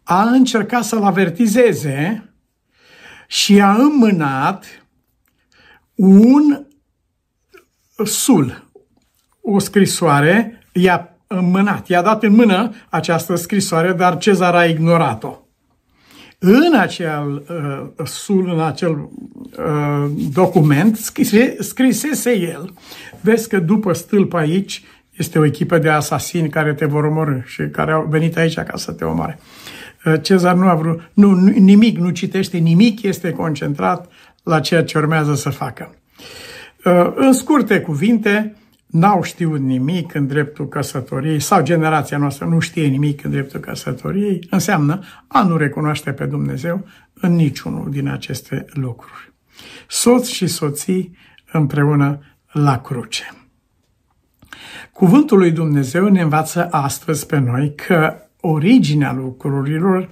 a 0.02 0.22
încercat 0.22 0.84
să-l 0.84 1.02
avertizeze 1.02 2.30
și 3.26 3.60
a 3.60 3.74
înmânat 3.74 4.64
un 5.94 6.66
sul, 8.04 8.68
o 9.40 9.58
scrisoare, 9.58 10.62
i-a 10.72 11.16
înmânat, 11.26 11.88
i-a 11.88 12.02
dat 12.02 12.22
în 12.22 12.32
mână 12.32 12.74
această 12.88 13.34
scrisoare, 13.34 13.92
dar 13.92 14.18
Cezar 14.18 14.54
a 14.54 14.64
ignorat-o. 14.64 15.38
În 16.38 16.74
acel 16.74 17.44
uh, 17.48 18.06
sul, 18.06 18.48
în 18.48 18.60
acel 18.60 18.90
uh, 18.90 20.10
document, 20.32 20.96
scrise, 20.96 21.56
scrisese 21.60 22.38
el, 22.38 22.72
vezi 23.20 23.48
că 23.48 23.58
după 23.58 23.92
stâlp 23.92 24.34
aici 24.34 24.82
este 25.16 25.38
o 25.38 25.44
echipă 25.44 25.78
de 25.78 25.88
asasini 25.88 26.48
care 26.48 26.74
te 26.74 26.84
vor 26.84 27.04
omorâ 27.04 27.40
și 27.44 27.62
care 27.62 27.92
au 27.92 28.06
venit 28.10 28.36
aici 28.36 28.54
ca 28.54 28.76
să 28.76 28.92
te 28.92 29.04
omoare. 29.04 29.38
Uh, 29.40 29.65
Cezar 30.22 30.54
nu 30.54 30.68
a 30.68 30.74
vrut, 30.74 31.10
nu, 31.12 31.34
nimic, 31.44 31.98
nu 31.98 32.10
citește 32.10 32.56
nimic, 32.58 33.02
este 33.02 33.30
concentrat 33.32 34.08
la 34.42 34.60
ceea 34.60 34.84
ce 34.84 34.98
urmează 34.98 35.34
să 35.34 35.50
facă. 35.50 35.94
Uh, 36.84 37.12
în 37.14 37.32
scurte 37.32 37.80
cuvinte, 37.80 38.56
n-au 38.86 39.22
știut 39.22 39.60
nimic 39.60 40.14
în 40.14 40.26
dreptul 40.26 40.68
căsătoriei 40.68 41.40
sau 41.40 41.62
generația 41.62 42.18
noastră 42.18 42.46
nu 42.46 42.58
știe 42.58 42.86
nimic 42.86 43.24
în 43.24 43.30
dreptul 43.30 43.60
căsătoriei, 43.60 44.46
înseamnă 44.50 45.00
a 45.26 45.42
nu 45.42 45.56
recunoaște 45.56 46.12
pe 46.12 46.24
Dumnezeu 46.24 46.86
în 47.14 47.34
niciunul 47.34 47.90
din 47.90 48.08
aceste 48.08 48.64
lucruri. 48.72 49.32
Soț 49.88 50.28
și 50.28 50.46
soții 50.46 51.16
împreună 51.52 52.18
la 52.52 52.80
cruce. 52.80 53.30
Cuvântul 54.92 55.38
lui 55.38 55.50
Dumnezeu 55.50 56.08
ne 56.08 56.20
învață 56.20 56.68
astăzi 56.70 57.26
pe 57.26 57.38
noi 57.38 57.74
că 57.74 58.25
originea 58.46 59.12
lucrurilor 59.12 60.08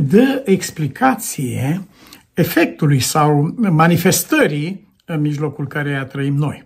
dă 0.00 0.42
explicație 0.44 1.86
efectului 2.34 3.00
sau 3.00 3.54
manifestării 3.56 4.86
în 5.04 5.20
mijlocul 5.20 5.66
căreia 5.66 6.04
trăim 6.04 6.34
noi. 6.34 6.64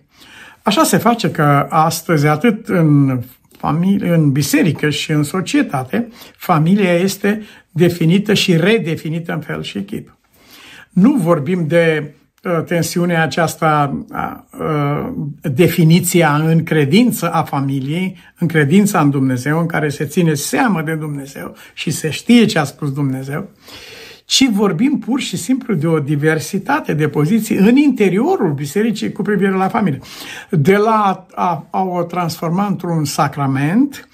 Așa 0.63 0.83
se 0.83 0.97
face 0.97 1.31
că 1.31 1.67
astăzi, 1.69 2.27
atât 2.27 2.67
în, 2.67 3.19
familie, 3.57 4.13
în 4.13 4.31
biserică 4.31 4.89
și 4.89 5.11
în 5.11 5.23
societate, 5.23 6.07
familia 6.37 6.93
este 6.93 7.41
definită 7.71 8.33
și 8.33 8.57
redefinită 8.57 9.33
în 9.33 9.39
fel 9.39 9.63
și 9.63 9.81
chip. 9.81 10.17
Nu 10.89 11.13
vorbim 11.13 11.67
de 11.67 12.03
uh, 12.03 12.20
tensiunea 12.65 13.23
aceasta, 13.23 14.03
uh, 14.59 15.11
definiția 15.41 16.35
în 16.35 16.63
credință 16.63 17.31
a 17.31 17.43
familiei, 17.43 18.17
în 18.39 18.47
credința 18.47 18.99
în 18.99 19.09
Dumnezeu, 19.09 19.59
în 19.59 19.65
care 19.65 19.89
se 19.89 20.05
ține 20.05 20.33
seamă 20.33 20.81
de 20.81 20.93
Dumnezeu 20.93 21.55
și 21.73 21.91
se 21.91 22.09
știe 22.09 22.45
ce 22.45 22.59
a 22.59 22.63
spus 22.63 22.93
Dumnezeu, 22.93 23.49
ci 24.25 24.49
vorbim 24.49 24.99
pur 24.99 25.19
și 25.19 25.37
simplu 25.37 25.73
de 25.73 25.87
o 25.87 25.99
diversitate 25.99 26.93
de 26.93 27.07
poziții 27.07 27.55
în 27.55 27.75
interiorul 27.75 28.53
bisericii 28.53 29.11
cu 29.11 29.21
privire 29.21 29.51
la 29.51 29.67
familie. 29.67 29.99
De 30.49 30.75
la 30.75 31.25
a, 31.33 31.67
a 31.69 31.81
o 31.81 32.03
transforma 32.03 32.65
într-un 32.65 33.05
sacrament 33.05 34.09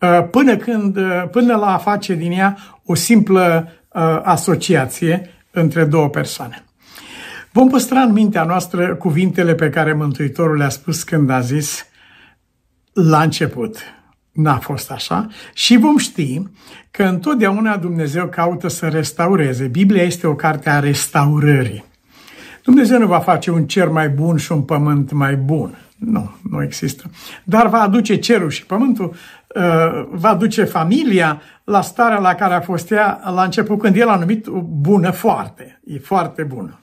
uh, 0.00 0.28
până, 0.30 0.56
când, 0.56 0.96
uh, 0.96 1.24
până 1.30 1.56
la 1.56 1.74
a 1.74 1.78
face 1.78 2.14
din 2.14 2.32
ea 2.32 2.56
o 2.84 2.94
simplă 2.94 3.68
uh, 3.88 4.20
asociație 4.22 5.30
între 5.50 5.84
două 5.84 6.08
persoane. 6.08 6.64
Vom 7.52 7.68
păstra 7.68 8.00
în 8.00 8.12
mintea 8.12 8.44
noastră 8.44 8.94
cuvintele 8.94 9.54
pe 9.54 9.70
care 9.70 9.92
Mântuitorul 9.92 10.56
le-a 10.56 10.68
spus 10.68 11.02
când 11.02 11.30
a 11.30 11.40
zis 11.40 11.86
la 12.92 13.22
început, 13.22 13.76
n-a 14.32 14.58
fost 14.58 14.90
așa 14.90 15.28
și 15.52 15.76
vom 15.76 15.96
ști 15.96 16.42
că 16.90 17.02
întotdeauna 17.02 17.76
Dumnezeu 17.76 18.26
caută 18.26 18.68
să 18.68 18.88
restaureze. 18.88 19.66
Biblia 19.66 20.02
este 20.02 20.26
o 20.26 20.34
carte 20.34 20.70
a 20.70 20.78
restaurării. 20.78 21.84
Dumnezeu 22.62 22.98
nu 22.98 23.06
va 23.06 23.18
face 23.18 23.50
un 23.50 23.66
cer 23.66 23.88
mai 23.88 24.08
bun 24.08 24.36
și 24.36 24.52
un 24.52 24.62
pământ 24.62 25.12
mai 25.12 25.36
bun. 25.36 25.78
Nu, 25.98 26.36
nu 26.50 26.62
există. 26.62 27.10
Dar 27.44 27.66
va 27.68 27.80
aduce 27.80 28.16
cerul 28.16 28.50
și 28.50 28.66
pământul, 28.66 29.14
uh, 29.54 30.06
va 30.10 30.28
aduce 30.28 30.64
familia 30.64 31.40
la 31.64 31.80
starea 31.80 32.18
la 32.18 32.34
care 32.34 32.54
a 32.54 32.60
fost 32.60 32.90
ea 32.90 33.20
la 33.34 33.42
început, 33.42 33.78
când 33.78 33.96
el 33.96 34.08
a 34.08 34.16
numit 34.16 34.46
bună 34.80 35.10
foarte. 35.10 35.80
E 35.84 35.98
foarte 35.98 36.42
bună. 36.42 36.76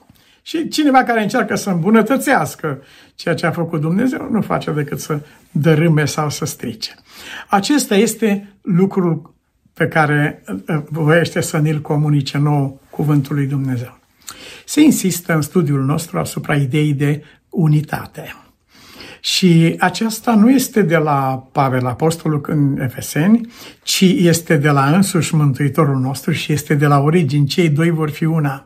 Și 0.50 0.68
cineva 0.68 1.02
care 1.02 1.22
încearcă 1.22 1.54
să 1.54 1.70
îmbunătățească 1.70 2.82
ceea 3.14 3.34
ce 3.34 3.46
a 3.46 3.50
făcut 3.50 3.80
Dumnezeu 3.80 4.28
nu 4.30 4.40
face 4.40 4.70
decât 4.70 5.00
să 5.00 5.20
dărâme 5.50 6.04
sau 6.04 6.30
să 6.30 6.44
strice. 6.44 6.94
Acesta 7.48 7.94
este 7.94 8.54
lucrul 8.62 9.34
pe 9.74 9.88
care 9.88 10.42
uh, 10.46 10.82
voiește 10.88 11.40
să 11.40 11.58
ne-l 11.58 11.80
comunice 11.80 12.38
nou 12.38 12.80
cuvântul 12.90 13.34
lui 13.34 13.46
Dumnezeu. 13.46 13.98
Se 14.64 14.80
insistă 14.80 15.34
în 15.34 15.42
studiul 15.42 15.84
nostru 15.84 16.18
asupra 16.18 16.54
ideii 16.54 16.94
de 16.94 17.24
unitate. 17.48 18.34
Și 19.20 19.76
aceasta 19.78 20.34
nu 20.34 20.50
este 20.50 20.82
de 20.82 20.96
la 20.96 21.48
Pavel 21.52 21.86
Apostolul 21.86 22.44
în 22.48 22.80
Efeseni, 22.80 23.48
ci 23.82 24.00
este 24.00 24.56
de 24.56 24.70
la 24.70 24.94
însuși 24.94 25.34
Mântuitorul 25.34 25.98
nostru 26.00 26.32
și 26.32 26.52
este 26.52 26.74
de 26.74 26.86
la 26.86 26.98
origini. 27.00 27.46
Cei 27.46 27.68
doi 27.68 27.90
vor 27.90 28.10
fi 28.10 28.24
una. 28.24 28.64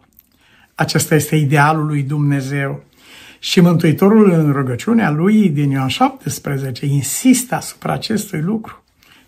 Acesta 0.74 1.14
este 1.14 1.36
idealul 1.36 1.86
lui 1.86 2.02
Dumnezeu. 2.02 2.84
Și 3.38 3.60
Mântuitorul 3.60 4.30
în 4.30 4.52
rugăciunea 4.52 5.10
lui 5.10 5.48
din 5.48 5.70
Ioan 5.70 5.88
17 5.88 6.86
insistă 6.86 7.54
asupra 7.54 7.92
acestui 7.92 8.40
lucru. 8.40 8.84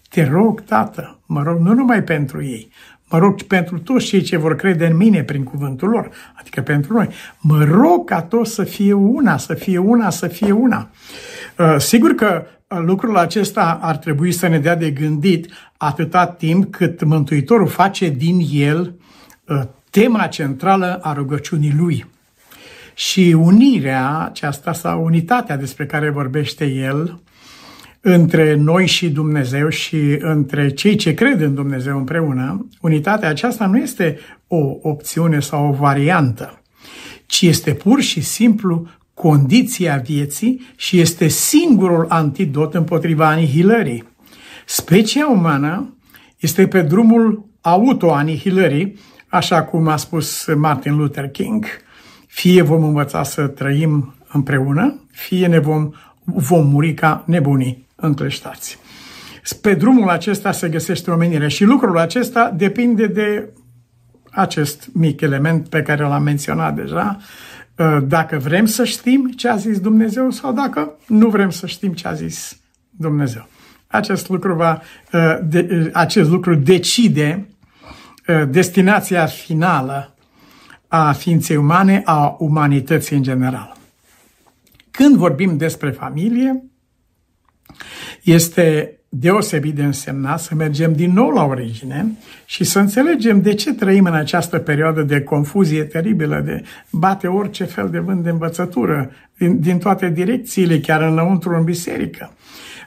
Te 0.09 0.25
rog, 0.25 0.61
Tată, 0.61 1.19
mă 1.27 1.43
rog 1.43 1.61
nu 1.61 1.75
numai 1.75 2.03
pentru 2.03 2.43
ei, 2.45 2.71
mă 3.11 3.19
rog 3.19 3.43
pentru 3.43 3.79
toți 3.79 4.07
cei 4.07 4.23
ce 4.23 4.37
vor 4.37 4.57
crede 4.57 4.87
în 4.87 4.97
mine 4.97 5.23
prin 5.23 5.45
cuvântul 5.45 5.89
lor, 5.89 6.11
adică 6.35 6.61
pentru 6.61 6.93
noi. 6.93 7.09
Mă 7.41 7.65
rog 7.65 8.09
ca 8.09 8.23
toți 8.23 8.55
să 8.55 8.65
fie 8.65 8.93
una, 8.93 9.37
să 9.37 9.55
fie 9.55 9.79
una, 9.79 10.11
să 10.11 10.27
fie 10.27 10.53
una. 10.53 10.91
Uh, 11.59 11.75
sigur 11.79 12.15
că 12.15 12.47
uh, 12.69 12.79
lucrul 12.85 13.17
acesta 13.17 13.79
ar 13.83 13.97
trebui 13.97 14.33
să 14.33 14.47
ne 14.47 14.59
dea 14.59 14.77
de 14.77 14.91
gândit 14.91 15.53
atâta 15.77 16.27
timp 16.27 16.71
cât 16.71 17.05
Mântuitorul 17.05 17.69
face 17.69 18.09
din 18.09 18.41
el 18.53 18.95
uh, 19.45 19.63
tema 20.01 20.27
centrală 20.27 20.99
a 21.03 21.13
rugăciunii 21.13 21.75
lui. 21.79 22.07
Și 22.95 23.37
unirea 23.39 24.19
aceasta 24.19 24.73
sau 24.73 25.05
unitatea 25.05 25.57
despre 25.57 25.87
care 25.87 26.11
vorbește 26.11 26.65
el 26.65 27.21
între 28.01 28.55
noi 28.55 28.87
și 28.87 29.11
Dumnezeu 29.11 29.69
și 29.69 30.17
între 30.19 30.71
cei 30.71 30.97
ce 30.97 31.15
cred 31.15 31.41
în 31.41 31.55
Dumnezeu 31.55 31.99
împreună, 31.99 32.69
unitatea 32.81 33.29
aceasta 33.29 33.67
nu 33.67 33.79
este 33.79 34.19
o 34.47 34.77
opțiune 34.81 35.41
sau 35.41 35.69
o 35.69 35.73
variantă, 35.73 36.63
ci 37.27 37.43
este 37.43 37.73
pur 37.75 38.01
și 38.01 38.21
simplu 38.21 38.89
condiția 39.15 39.97
vieții 39.97 40.67
și 40.77 41.01
este 41.01 41.29
singurul 41.29 42.07
antidot 42.09 42.75
împotriva 42.75 43.29
anihilării. 43.29 44.05
Specia 44.67 45.27
umană 45.27 45.97
este 46.39 46.67
pe 46.67 46.83
drumul 46.83 47.49
autoanihilării, 47.61 48.99
așa 49.29 49.63
cum 49.63 49.89
a 49.89 49.97
spus 49.97 50.47
Martin 50.57 50.97
Luther 50.97 51.29
King. 51.29 51.65
Fie 52.27 52.63
vom 52.63 52.85
învăța 52.85 53.23
să 53.23 53.47
trăim 53.47 54.15
împreună, 54.33 55.01
fie 55.11 55.47
ne 55.47 55.59
vom, 55.59 55.91
vom 56.25 56.69
muri 56.69 56.95
ca 56.95 57.23
nebunii 57.27 57.87
încleștați. 57.95 58.79
Pe 59.61 59.75
drumul 59.75 60.09
acesta 60.09 60.53
se 60.53 60.69
găsește 60.69 61.11
omenirea 61.11 61.49
și 61.49 61.65
lucrul 61.65 61.99
acesta 61.99 62.51
depinde 62.57 63.07
de 63.07 63.49
acest 64.31 64.89
mic 64.93 65.21
element 65.21 65.69
pe 65.69 65.83
care 65.83 66.03
l-am 66.03 66.23
menționat 66.23 66.75
deja, 66.75 67.19
uh, 67.77 67.99
dacă 68.03 68.39
vrem 68.39 68.67
să 68.67 68.85
știm 68.85 69.33
ce 69.37 69.49
a 69.49 69.57
zis 69.57 69.81
Dumnezeu 69.81 70.31
sau 70.31 70.53
dacă 70.53 70.93
nu 71.07 71.29
vrem 71.29 71.51
să 71.51 71.67
știm 71.67 71.93
ce 71.93 72.09
a 72.09 72.13
zis 72.13 72.61
Dumnezeu. 72.91 73.49
Acest 73.87 74.29
lucru, 74.29 74.55
va, 74.55 74.81
uh, 75.13 75.39
uh, 75.55 75.89
acest 75.93 76.31
lucru 76.31 76.55
decide 76.55 77.49
destinația 78.49 79.27
finală 79.27 80.15
a 80.89 81.13
ființei 81.13 81.57
umane, 81.57 82.03
a 82.05 82.37
umanității 82.39 83.17
în 83.17 83.23
general. 83.23 83.77
Când 84.91 85.17
vorbim 85.17 85.57
despre 85.57 85.91
familie, 85.91 86.63
este 88.23 88.97
deosebit 89.09 89.75
de 89.75 89.85
însemnat 89.85 90.41
să 90.41 90.55
mergem 90.55 90.93
din 90.93 91.13
nou 91.13 91.31
la 91.31 91.45
origine 91.45 92.07
și 92.45 92.65
să 92.65 92.79
înțelegem 92.79 93.41
de 93.41 93.55
ce 93.55 93.75
trăim 93.75 94.05
în 94.05 94.15
această 94.15 94.59
perioadă 94.59 95.03
de 95.03 95.21
confuzie 95.21 95.85
teribilă, 95.85 96.41
de 96.45 96.65
bate 96.91 97.27
orice 97.27 97.65
fel 97.65 97.89
de 97.91 97.99
vânt 97.99 98.23
de 98.23 98.31
învățătură 98.31 99.11
din, 99.39 99.61
din 99.61 99.79
toate 99.79 100.11
direcțiile, 100.11 100.81
chiar 100.81 101.03
înăuntru 101.03 101.55
în 101.55 101.65
biserică. 101.65 102.33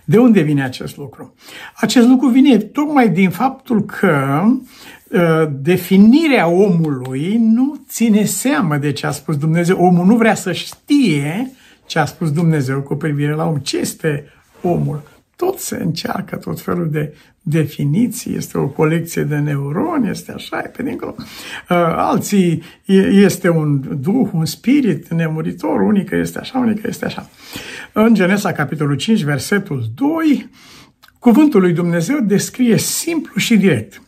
De 0.03 0.17
unde 0.17 0.41
vine 0.41 0.63
acest 0.63 0.97
lucru? 0.97 1.33
Acest 1.75 2.07
lucru 2.07 2.27
vine 2.27 2.57
tocmai 2.57 3.09
din 3.09 3.29
faptul 3.29 3.85
că 3.85 4.41
uh, 4.45 4.51
definirea 5.61 6.47
omului 6.47 7.37
nu 7.37 7.81
ține 7.87 8.23
seamă 8.23 8.77
de 8.77 8.91
ce 8.91 9.05
a 9.07 9.11
spus 9.11 9.37
Dumnezeu. 9.37 9.85
Omul 9.85 10.05
nu 10.05 10.15
vrea 10.15 10.35
să 10.35 10.51
știe 10.51 11.51
ce 11.85 11.99
a 11.99 12.05
spus 12.05 12.31
Dumnezeu 12.31 12.81
cu 12.81 12.95
privire 12.95 13.33
la 13.33 13.45
om. 13.47 13.57
Ce 13.57 13.77
este 13.77 14.25
omul? 14.61 15.01
tot 15.39 15.59
se 15.59 15.75
încearcă 15.75 16.35
tot 16.35 16.61
felul 16.61 16.89
de 16.89 17.13
definiții, 17.41 18.35
este 18.35 18.57
o 18.57 18.67
colecție 18.67 19.23
de 19.23 19.37
neuroni, 19.37 20.09
este 20.09 20.31
așa, 20.31 20.61
e 20.65 20.67
pe 20.67 20.83
dincolo. 20.83 21.15
Uh, 21.17 21.25
alții 21.95 22.63
este 23.11 23.49
un 23.49 23.81
duh, 24.01 24.29
un 24.31 24.45
spirit 24.45 25.07
nemuritor, 25.07 25.81
unică 25.81 26.15
este 26.15 26.39
așa, 26.39 26.59
unică 26.59 26.81
este 26.87 27.05
așa. 27.05 27.29
În 27.93 28.13
Genesa, 28.13 28.51
capitolul 28.51 28.95
5, 28.95 29.23
versetul 29.23 29.85
2, 29.95 30.49
cuvântul 31.19 31.61
lui 31.61 31.73
Dumnezeu 31.73 32.19
descrie 32.19 32.77
simplu 32.77 33.33
și 33.35 33.57
direct 33.57 34.01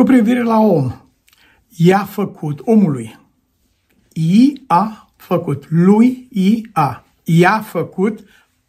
cu 0.00 0.06
privire 0.06 0.42
la 0.42 0.58
om. 0.58 0.92
I-a 1.76 2.04
făcut 2.04 2.60
omului. 2.64 3.18
I 4.12 4.62
a 4.66 5.12
făcut. 5.16 5.64
Lui 5.68 6.28
I 6.30 6.68
a. 6.72 7.04
I-a 7.24 7.60
făcut 7.60 8.24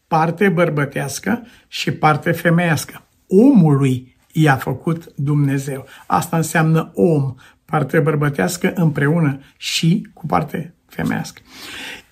parte 0.08 0.50
bărbătească 0.50 1.48
și 1.68 1.92
parte 1.92 2.32
femeiască. 2.32 3.02
Omului 3.28 4.16
i-a 4.32 4.56
făcut 4.56 5.14
Dumnezeu. 5.16 5.86
Asta 6.08 6.38
înseamnă 6.38 6.92
om, 6.94 7.36
parte 7.66 8.00
bărbătească 8.00 8.74
împreună 8.76 9.40
și 9.58 10.08
cu 10.14 10.26
parte 10.26 10.74
femeiască. 10.88 11.42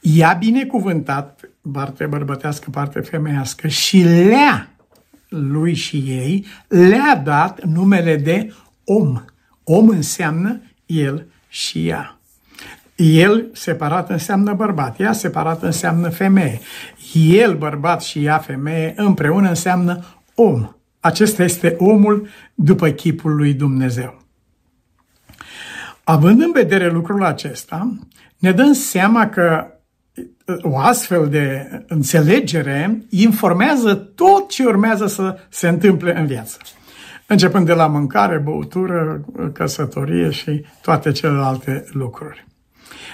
I-a 0.01 0.33
binecuvântat 0.33 1.49
parte 1.71 2.05
bărbătească, 2.05 2.69
parte 2.69 2.99
femeiască 2.99 3.67
și 3.67 3.97
le-a 3.97 4.69
lui 5.29 5.73
și 5.73 5.97
ei, 5.97 6.45
le-a 6.67 7.21
dat 7.23 7.63
numele 7.63 8.15
de 8.15 8.53
om. 8.89 9.23
Om 9.63 9.89
înseamnă 9.89 10.61
el 10.85 11.25
și 11.47 11.87
ea. 11.87 12.19
El 12.95 13.49
separat 13.53 14.09
înseamnă 14.09 14.53
bărbat, 14.53 14.99
ea 14.99 15.11
separat 15.11 15.63
înseamnă 15.63 16.09
femeie. 16.09 16.59
El, 17.31 17.57
bărbat 17.57 18.01
și 18.01 18.23
ea, 18.23 18.37
femeie, 18.37 18.93
împreună 18.95 19.47
înseamnă 19.47 20.05
om. 20.35 20.69
Acesta 20.99 21.43
este 21.43 21.75
omul 21.77 22.27
după 22.55 22.89
chipul 22.89 23.35
lui 23.35 23.53
Dumnezeu. 23.53 24.21
Având 26.03 26.41
în 26.41 26.51
vedere 26.51 26.89
lucrul 26.89 27.23
acesta, 27.23 27.95
ne 28.37 28.51
dăm 28.51 28.73
seama 28.73 29.29
că 29.29 29.67
o 30.61 30.77
astfel 30.77 31.29
de 31.29 31.69
înțelegere 31.87 33.03
informează 33.09 33.95
tot 33.95 34.49
ce 34.49 34.65
urmează 34.65 35.07
să 35.07 35.39
se 35.49 35.67
întâmple 35.67 36.19
în 36.19 36.25
viață. 36.25 36.57
Începând 37.31 37.65
de 37.65 37.73
la 37.73 37.87
mâncare, 37.87 38.37
băutură, 38.37 39.25
căsătorie 39.53 40.29
și 40.29 40.65
toate 40.81 41.11
celelalte 41.11 41.85
lucruri. 41.91 42.47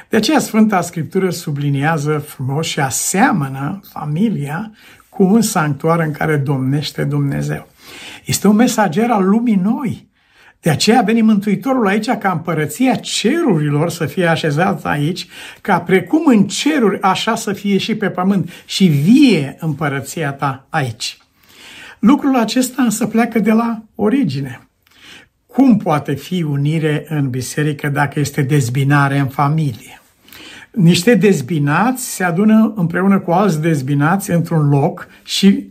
De 0.10 0.18
aceea 0.18 0.40
Sfânta 0.40 0.82
Scriptură 0.82 1.30
subliniază 1.30 2.18
frumos 2.18 2.66
și 2.66 2.80
aseamănă 2.80 3.80
familia 3.92 4.72
cu 5.10 5.24
un 5.24 5.42
sanctuar 5.42 6.00
în 6.00 6.12
care 6.12 6.38
domnește 6.38 7.04
Dumnezeu. 7.04 7.68
Este 8.26 8.48
un 8.48 8.56
mesager 8.56 9.10
al 9.10 9.28
lumii 9.28 9.56
noi. 9.64 10.10
De 10.60 10.70
aceea 10.70 11.00
a 11.00 11.04
venit 11.04 11.24
Mântuitorul 11.24 11.88
aici 11.88 12.10
ca 12.10 12.32
împărăția 12.32 12.96
cerurilor 12.96 13.90
să 13.90 14.06
fie 14.06 14.26
așezată 14.26 14.88
aici, 14.88 15.28
ca 15.62 15.80
precum 15.80 16.26
în 16.26 16.48
ceruri 16.48 17.02
așa 17.02 17.36
să 17.36 17.54
fie 17.54 17.78
și 17.78 17.96
pe 17.96 18.10
pământ 18.10 18.50
și 18.66 18.86
vie 18.86 19.56
împărăția 19.60 20.32
ta 20.32 20.68
aici. 20.70 21.18
Lucrul 22.06 22.36
acesta 22.36 22.84
însă 22.84 23.06
pleacă 23.06 23.40
de 23.40 23.52
la 23.52 23.84
origine. 23.96 24.68
Cum 25.46 25.78
poate 25.78 26.14
fi 26.14 26.44
unire 26.44 27.06
în 27.10 27.30
biserică 27.30 27.88
dacă 27.90 28.20
este 28.20 28.42
dezbinare 28.42 29.18
în 29.18 29.28
familie? 29.28 30.02
Niște 30.72 31.16
dezbinați 31.16 32.14
se 32.16 32.24
adună 32.24 32.74
împreună 32.76 33.20
cu 33.20 33.32
alți 33.32 33.62
dezbinați 33.62 34.32
într-un 34.32 34.70
loc 34.70 35.08
și 35.24 35.70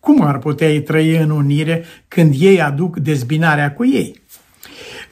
cum 0.00 0.22
ar 0.22 0.38
putea 0.38 0.72
ei 0.72 0.82
trăi 0.82 1.16
în 1.16 1.30
unire 1.30 1.84
când 2.08 2.34
ei 2.38 2.62
aduc 2.62 2.98
dezbinarea 2.98 3.72
cu 3.72 3.86
ei? 3.86 4.20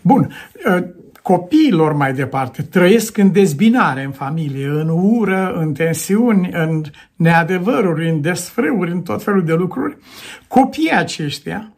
Bun, 0.01 0.33
ă, 0.67 0.85
copiilor 1.29 1.93
mai 1.93 2.13
departe 2.13 2.63
trăiesc 2.63 3.17
în 3.17 3.33
dezbinare 3.33 4.05
în 4.05 4.11
familie, 4.11 4.67
în 4.67 4.89
ură, 4.89 5.53
în 5.59 5.73
tensiuni, 5.73 6.51
în 6.53 6.83
neadevăruri, 7.17 8.09
în 8.09 8.21
desfrâuri, 8.21 8.91
în 8.91 9.03
tot 9.03 9.23
felul 9.23 9.45
de 9.45 9.53
lucruri. 9.53 9.97
Copiii 10.47 10.91
aceștia 10.91 11.73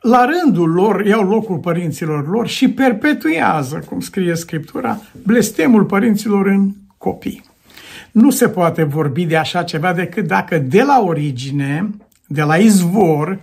la 0.00 0.24
rândul 0.24 0.70
lor 0.70 1.06
iau 1.06 1.28
locul 1.28 1.58
părinților 1.58 2.28
lor 2.28 2.48
și 2.48 2.70
perpetuează, 2.70 3.84
cum 3.88 4.00
scrie 4.00 4.34
Scriptura, 4.34 5.00
blestemul 5.22 5.84
părinților 5.84 6.46
în 6.46 6.70
copii. 6.98 7.44
Nu 8.12 8.30
se 8.30 8.48
poate 8.48 8.82
vorbi 8.82 9.24
de 9.24 9.36
așa 9.36 9.62
ceva 9.62 9.92
decât 9.92 10.26
dacă 10.26 10.58
de 10.58 10.82
la 10.82 11.02
origine, 11.04 11.90
de 12.26 12.42
la 12.42 12.56
izvor, 12.56 13.38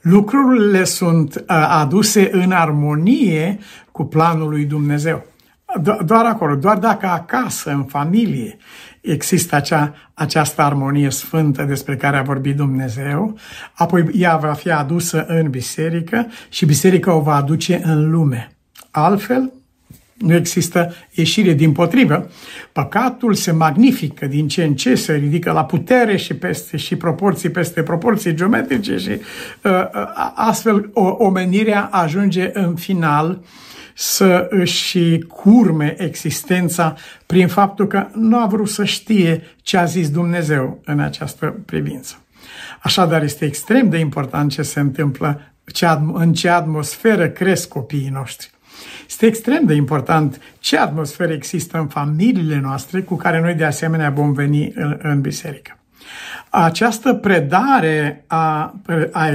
lucrurile 0.00 0.84
sunt 0.84 1.34
uh, 1.34 1.44
aduse 1.68 2.28
în 2.32 2.52
armonie 2.52 3.58
cu 3.96 4.04
planul 4.04 4.48
lui 4.48 4.64
Dumnezeu. 4.64 5.26
Doar 6.04 6.24
acolo, 6.24 6.54
doar 6.54 6.78
dacă 6.78 7.06
acasă, 7.06 7.70
în 7.70 7.84
familie, 7.84 8.56
există 9.00 9.54
acea, 9.54 9.94
această 10.14 10.62
armonie 10.62 11.10
sfântă 11.10 11.62
despre 11.62 11.96
care 11.96 12.16
a 12.16 12.22
vorbit 12.22 12.56
Dumnezeu, 12.56 13.38
apoi 13.74 14.10
ea 14.14 14.36
va 14.36 14.52
fi 14.52 14.70
adusă 14.70 15.24
în 15.26 15.50
biserică 15.50 16.26
și 16.48 16.66
biserica 16.66 17.14
o 17.14 17.20
va 17.20 17.34
aduce 17.34 17.80
în 17.84 18.10
lume. 18.10 18.56
Altfel, 18.90 19.52
nu 20.14 20.34
există 20.34 20.94
ieșire 21.10 21.52
din 21.52 21.72
potrivă. 21.72 22.30
Păcatul 22.72 23.34
se 23.34 23.52
magnifică 23.52 24.26
din 24.26 24.48
ce 24.48 24.64
în 24.64 24.74
ce, 24.74 24.94
se 24.94 25.14
ridică 25.14 25.52
la 25.52 25.64
putere 25.64 26.16
și 26.16 26.34
peste 26.34 26.76
și 26.76 26.96
proporții 26.96 27.50
peste 27.50 27.82
proporții 27.82 28.34
geometrice 28.34 28.96
și 28.96 29.10
uh, 29.10 29.20
uh 29.62 30.32
astfel 30.34 30.90
o, 30.92 31.04
omenirea 31.18 31.88
ajunge 31.92 32.50
în 32.52 32.74
final 32.74 33.28
uh, 33.30 33.46
să 33.98 34.46
își 34.50 35.18
curme 35.18 35.94
existența 35.98 36.94
prin 37.26 37.48
faptul 37.48 37.86
că 37.86 38.06
nu 38.14 38.38
a 38.38 38.46
vrut 38.46 38.68
să 38.68 38.84
știe 38.84 39.42
ce 39.62 39.76
a 39.76 39.84
zis 39.84 40.10
Dumnezeu 40.10 40.80
în 40.84 41.00
această 41.00 41.60
privință. 41.66 42.20
Așadar, 42.82 43.22
este 43.22 43.44
extrem 43.44 43.88
de 43.88 43.98
important 43.98 44.50
ce 44.50 44.62
se 44.62 44.80
întâmplă, 44.80 45.40
în 46.12 46.32
ce 46.32 46.48
atmosferă 46.48 47.28
cresc 47.28 47.68
copiii 47.68 48.08
noștri. 48.08 48.50
Este 49.06 49.26
extrem 49.26 49.64
de 49.64 49.74
important 49.74 50.40
ce 50.58 50.78
atmosferă 50.78 51.32
există 51.32 51.78
în 51.78 51.86
familiile 51.86 52.60
noastre 52.60 53.00
cu 53.00 53.16
care 53.16 53.40
noi 53.40 53.54
de 53.54 53.64
asemenea 53.64 54.10
vom 54.10 54.32
veni 54.32 54.72
în, 54.74 54.98
în 55.02 55.20
biserică. 55.20 55.78
Această 56.50 57.14
predare 57.14 58.24
a, 58.26 58.74
a 59.12 59.30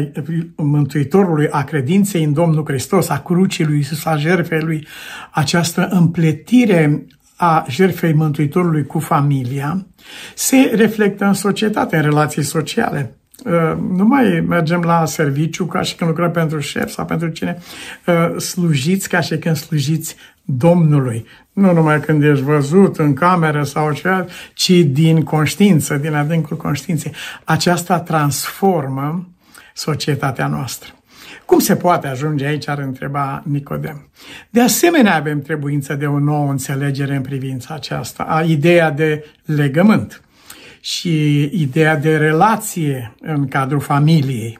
Mântuitorului, 0.55 1.47
a 1.49 1.63
credinței 1.63 2.23
în 2.23 2.34
Domnul 2.34 2.63
Hristos, 2.67 3.10
a 3.10 3.19
crucii 3.19 3.65
lui 3.65 3.75
Iisus, 3.75 4.05
a 4.05 4.17
jertfei 4.17 4.62
lui, 4.62 4.88
această 5.31 5.88
împletire 5.91 7.05
a 7.36 7.65
jertfei 7.69 8.13
Mântuitorului 8.13 8.86
cu 8.86 8.99
familia, 8.99 9.86
se 10.36 10.71
reflectă 10.75 11.25
în 11.25 11.34
societate, 11.34 11.95
în 11.95 12.01
relații 12.01 12.43
sociale. 12.43 13.15
Uh, 13.45 13.77
nu 13.89 14.06
mai 14.06 14.43
mergem 14.47 14.82
la 14.82 15.06
serviciu 15.06 15.65
ca 15.65 15.82
și 15.82 15.95
când 15.95 16.10
lucrăm 16.10 16.32
pentru 16.32 16.60
șef 16.60 16.89
sau 16.89 17.06
pentru 17.06 17.27
cine, 17.27 17.58
uh, 18.06 18.39
slujiți 18.41 19.10
ca 19.10 19.19
și 19.19 19.38
când 19.38 19.56
slujiți 19.56 20.15
Domnului. 20.43 21.25
Nu 21.54 21.73
numai 21.73 21.99
când 21.99 22.23
ești 22.23 22.43
văzut 22.43 22.97
în 22.97 23.13
cameră 23.13 23.63
sau 23.63 23.93
ceva, 23.93 24.25
ci 24.54 24.71
din 24.71 25.23
conștiință, 25.23 25.97
din 25.97 26.13
adâncul 26.13 26.58
conștiinței. 26.58 27.12
Aceasta 27.43 27.99
transformă 27.99 29.30
societatea 29.73 30.47
noastră. 30.47 30.89
Cum 31.45 31.60
se 31.60 31.75
poate 31.75 32.08
ajunge 32.08 32.45
aici, 32.45 32.67
ar 32.67 32.80
întreba 32.80 33.43
Nicodem. 33.45 34.10
De 34.49 34.62
asemenea, 34.62 35.15
avem 35.15 35.41
trebuință 35.41 35.93
de 35.93 36.06
o 36.06 36.19
nouă 36.19 36.51
înțelegere 36.51 37.15
în 37.15 37.21
privința 37.21 37.73
aceasta, 37.73 38.23
a 38.23 38.41
ideea 38.41 38.91
de 38.91 39.25
legământ 39.45 40.21
și 40.81 41.41
ideea 41.61 41.97
de 41.97 42.17
relație 42.17 43.15
în 43.21 43.47
cadrul 43.47 43.79
familiei. 43.79 44.59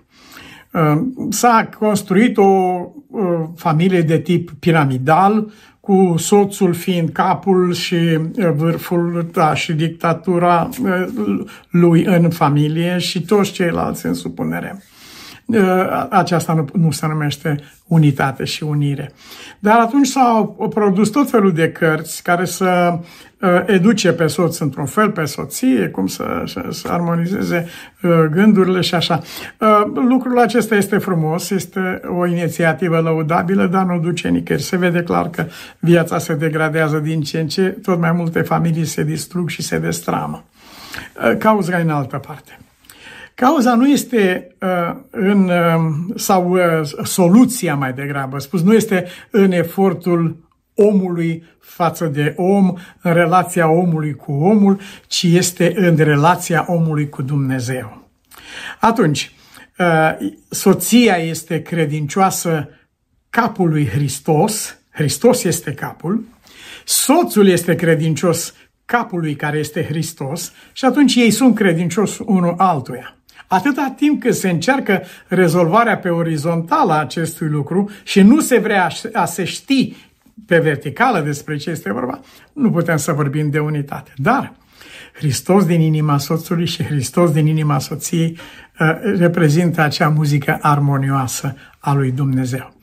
Uh, 0.74 1.02
s-a 1.30 1.70
construit 1.80 2.38
o 2.38 2.44
familie 3.56 4.02
de 4.02 4.20
tip 4.20 4.52
piramidal, 4.60 5.52
cu 5.80 6.16
soțul 6.18 6.74
fiind 6.74 7.10
capul 7.10 7.74
și 7.74 7.96
uh, 7.96 8.52
vârful 8.56 9.30
da, 9.34 9.54
și 9.54 9.74
dictatura 9.74 10.70
uh, 10.84 11.06
lui 11.70 12.04
în 12.04 12.30
familie 12.30 12.98
și 12.98 13.22
toți 13.22 13.52
ceilalți 13.52 14.06
în 14.06 14.14
supunere. 14.14 14.84
Uh, 15.54 16.06
aceasta 16.10 16.54
nu, 16.54 16.66
nu 16.74 16.92
se 16.92 17.08
numește 17.08 17.56
unitate 17.88 18.44
și 18.44 18.64
unire. 18.64 19.12
Dar 19.60 19.80
atunci 19.80 20.08
s-au 20.08 20.70
produs 20.74 21.10
tot 21.10 21.30
felul 21.30 21.54
de 21.54 21.72
cărți 21.72 22.24
care 22.24 22.46
să 22.46 23.00
uh, 23.40 23.50
educe 23.66 24.12
pe 24.12 24.28
soț 24.28 24.58
într-un 24.58 24.86
fel, 24.86 25.10
pe 25.10 25.26
soție, 25.26 25.88
cum 25.88 26.08
să, 26.08 26.44
să, 26.46 26.66
să 26.70 26.88
armonizeze 26.92 27.68
uh, 28.04 28.12
gândurile 28.32 28.82
și 28.82 28.96
așa. 28.96 29.20
Lucrul 29.94 30.40
acesta 30.40 30.76
este 30.76 30.98
frumos, 30.98 31.50
este 31.50 32.02
o 32.20 32.26
inițiativă 32.26 33.00
lăudabilă, 33.00 33.68
dar 33.68 33.86
nu 33.86 34.00
duce 34.00 34.30
nicăieri. 34.30 34.64
Se 34.64 34.78
vede 34.78 35.04
clar 35.04 35.30
că 35.30 35.46
viața 35.80 36.18
se 36.18 36.34
degradează 36.34 36.98
din 36.98 37.22
ce 37.22 37.40
în 37.40 37.48
ce, 37.48 37.64
tot 37.64 38.00
mai 38.00 38.12
multe 38.12 38.42
familii 38.42 38.86
se 38.86 39.04
distrug 39.04 39.50
și 39.50 39.62
se 39.62 39.80
destramă. 39.80 40.44
Cauza 41.38 41.78
în 41.78 41.90
altă 41.90 42.18
parte. 42.18 42.60
Cauza 43.42 43.76
nu 43.76 43.88
este 43.88 44.56
uh, 44.60 44.96
în, 45.10 45.50
uh, 45.50 46.16
sau 46.16 46.52
uh, 46.52 46.62
soluția 47.04 47.76
mai 47.76 47.94
degrabă, 47.94 48.40
spus, 48.40 48.62
nu 48.62 48.74
este 48.74 49.08
în 49.30 49.52
efortul 49.52 50.50
omului 50.76 51.44
față 51.60 52.06
de 52.06 52.34
om, 52.38 52.74
în 53.02 53.14
relația 53.14 53.70
omului 53.70 54.14
cu 54.14 54.32
omul, 54.32 54.80
ci 55.08 55.24
este 55.24 55.74
în 55.76 55.96
relația 55.96 56.66
omului 56.68 57.10
cu 57.10 57.22
Dumnezeu. 57.22 58.10
Atunci, 58.80 59.36
uh, 59.78 60.32
soția 60.50 61.16
este 61.16 61.62
credincioasă 61.62 62.70
capului 63.30 63.88
Hristos, 63.88 64.80
Hristos 64.90 65.44
este 65.44 65.74
capul, 65.74 66.24
soțul 66.86 67.48
este 67.48 67.76
credincios 67.76 68.54
capului 68.86 69.36
care 69.36 69.58
este 69.58 69.84
Hristos 69.84 70.52
și 70.74 70.86
atunci 70.86 71.16
ei 71.16 71.32
sunt 71.32 71.56
credincioși 71.56 72.22
unul 72.26 72.54
altuia. 72.58 73.16
Atâta 73.52 73.94
timp 73.96 74.22
cât 74.22 74.34
se 74.34 74.50
încearcă 74.50 75.02
rezolvarea 75.28 75.98
pe 75.98 76.10
orizontală 76.10 76.94
a 76.94 77.00
acestui 77.00 77.48
lucru 77.48 77.90
și 78.04 78.22
nu 78.22 78.40
se 78.40 78.60
vrea 78.60 78.90
a 79.14 79.26
se 79.26 79.44
ști 79.44 79.96
pe 80.46 80.60
verticală 80.60 81.20
despre 81.20 81.58
ce 81.58 81.70
este 81.70 81.92
vorba, 81.92 82.20
nu 82.54 82.72
putem 82.72 82.98
să 82.98 83.12
vorbim 83.12 83.50
de 83.50 83.60
unitate. 83.60 84.14
Dar 84.16 84.54
Hristos 85.14 85.66
din 85.66 85.82
inima 85.82 86.18
soțului 86.18 86.66
și 86.66 86.84
Hristos 86.84 87.32
din 87.32 87.48
inima 87.48 87.80
soției 87.80 88.38
uh, 88.80 88.88
reprezintă 89.18 89.82
acea 89.82 90.10
muzică 90.10 90.58
armonioasă 90.62 91.56
a 91.80 91.94
lui 91.94 92.12
Dumnezeu. 92.12 92.74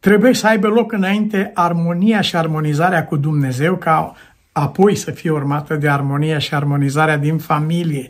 Trebuie 0.00 0.34
să 0.34 0.46
aibă 0.46 0.66
loc 0.66 0.92
înainte 0.92 1.50
armonia 1.54 2.20
și 2.20 2.36
armonizarea 2.36 3.04
cu 3.04 3.16
Dumnezeu 3.16 3.76
ca 3.76 4.14
apoi 4.52 4.94
să 4.94 5.10
fie 5.10 5.30
urmată 5.30 5.74
de 5.74 5.88
armonia 5.88 6.38
și 6.38 6.54
armonizarea 6.54 7.16
din 7.16 7.38
familie, 7.38 8.08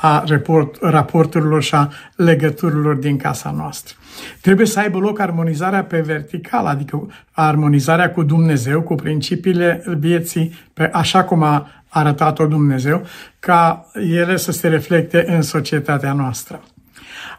a 0.00 0.24
report, 0.26 0.76
raporturilor 0.80 1.62
și 1.62 1.74
a 1.74 1.90
legăturilor 2.16 2.96
din 2.96 3.16
casa 3.16 3.50
noastră. 3.50 3.96
Trebuie 4.40 4.66
să 4.66 4.78
aibă 4.78 4.98
loc 4.98 5.20
armonizarea 5.20 5.84
pe 5.84 6.00
vertical, 6.00 6.66
adică 6.66 7.10
armonizarea 7.32 8.10
cu 8.10 8.22
Dumnezeu, 8.22 8.82
cu 8.82 8.94
principiile 8.94 9.84
vieții, 9.98 10.58
pe 10.74 10.90
așa 10.92 11.24
cum 11.24 11.42
a 11.42 11.68
arătat-o 11.88 12.46
Dumnezeu, 12.46 13.06
ca 13.38 13.90
ele 13.94 14.36
să 14.36 14.52
se 14.52 14.68
reflecte 14.68 15.24
în 15.28 15.42
societatea 15.42 16.12
noastră. 16.12 16.62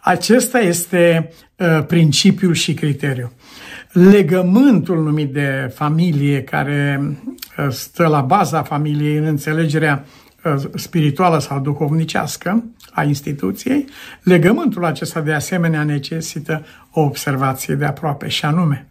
Acesta 0.01 0.59
este 0.59 1.31
uh, 1.55 1.85
principiul 1.87 2.53
și 2.53 2.73
criteriul. 2.73 3.31
Legământul 3.91 5.03
numit 5.03 5.33
de 5.33 5.71
familie, 5.75 6.43
care 6.43 7.01
uh, 7.57 7.67
stă 7.69 8.07
la 8.07 8.21
baza 8.21 8.61
familiei 8.61 9.17
în 9.17 9.25
înțelegerea 9.25 10.03
Uh, 10.03 10.28
spirituală 10.75 11.39
sau 11.39 11.59
duhovnicească 11.59 12.63
a 12.91 13.03
instituției, 13.03 13.85
legământul 14.23 14.85
acesta 14.85 15.21
de 15.21 15.33
asemenea 15.33 15.83
necesită 15.83 16.65
o 16.91 17.01
observație 17.01 17.75
de 17.75 17.85
aproape 17.85 18.27
și 18.27 18.45
anume. 18.45 18.89